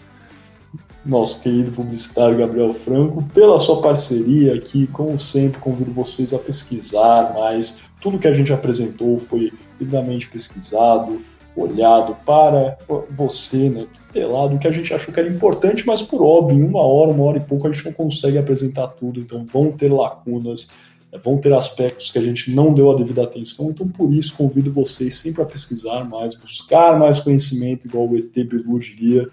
Nosso 1.04 1.40
querido 1.40 1.70
publicitário 1.70 2.36
Gabriel 2.36 2.74
Franco, 2.74 3.22
pela 3.32 3.60
sua 3.60 3.80
parceria 3.80 4.52
aqui, 4.52 4.88
como 4.88 5.16
sempre, 5.20 5.60
convido 5.60 5.92
vocês 5.92 6.34
a 6.34 6.38
pesquisar 6.40 7.32
mais. 7.34 7.78
Tudo 8.00 8.18
que 8.18 8.26
a 8.26 8.34
gente 8.34 8.52
apresentou 8.52 9.20
foi 9.20 9.52
devidamente 9.78 10.28
pesquisado, 10.28 11.22
olhado 11.56 12.16
para 12.26 12.76
você, 13.10 13.68
né, 13.70 13.86
tutelado, 14.06 14.58
que 14.58 14.68
a 14.68 14.72
gente 14.72 14.92
achou 14.92 15.12
que 15.12 15.18
era 15.18 15.28
importante, 15.28 15.86
mas 15.86 16.02
por 16.02 16.22
óbvio, 16.22 16.58
em 16.58 16.64
uma 16.64 16.82
hora, 16.82 17.10
uma 17.10 17.24
hora 17.24 17.38
e 17.38 17.40
pouco, 17.40 17.66
a 17.66 17.72
gente 17.72 17.84
não 17.86 17.92
consegue 17.92 18.38
apresentar 18.38 18.88
tudo, 18.88 19.20
então 19.20 19.44
vão 19.44 19.72
ter 19.72 19.90
lacunas, 19.90 20.68
né, 21.12 21.18
vão 21.24 21.38
ter 21.38 21.52
aspectos 21.52 22.12
que 22.12 22.18
a 22.18 22.22
gente 22.22 22.50
não 22.54 22.74
deu 22.74 22.92
a 22.92 22.96
devida 22.96 23.22
atenção, 23.22 23.70
então 23.70 23.88
por 23.88 24.12
isso 24.12 24.34
convido 24.36 24.72
vocês 24.72 25.16
sempre 25.16 25.42
a 25.42 25.46
pesquisar 25.46 26.04
mais, 26.04 26.34
buscar 26.34 26.98
mais 26.98 27.18
conhecimento, 27.18 27.86
igual 27.86 28.06
o 28.06 28.16
ET 28.16 28.32
Bilu 28.32 28.78
diria, 28.78 29.28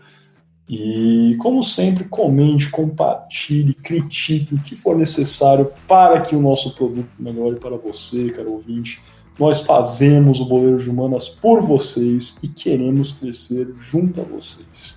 E, 0.67 1.35
como 1.39 1.61
sempre, 1.61 2.05
comente, 2.05 2.69
compartilhe, 2.69 3.73
critique 3.73 4.55
o 4.55 4.59
que 4.59 4.75
for 4.75 4.95
necessário 4.95 5.69
para 5.87 6.21
que 6.21 6.35
o 6.35 6.41
nosso 6.41 6.73
produto 6.73 7.09
melhore 7.19 7.59
para 7.59 7.75
você, 7.75 8.29
caro 8.29 8.53
ouvinte. 8.53 9.01
Nós 9.39 9.61
fazemos 9.61 10.39
o 10.39 10.45
Boleiro 10.45 10.77
de 10.77 10.89
Humanas 10.89 11.27
por 11.27 11.61
vocês 11.61 12.37
e 12.43 12.47
queremos 12.47 13.13
crescer 13.13 13.73
junto 13.79 14.21
a 14.21 14.23
vocês. 14.23 14.95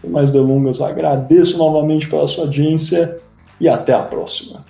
Sem 0.00 0.10
mais 0.10 0.30
delongas, 0.30 0.80
agradeço 0.80 1.58
novamente 1.58 2.08
pela 2.08 2.26
sua 2.26 2.44
audiência 2.44 3.18
e 3.60 3.68
até 3.68 3.92
a 3.92 4.02
próxima. 4.02 4.64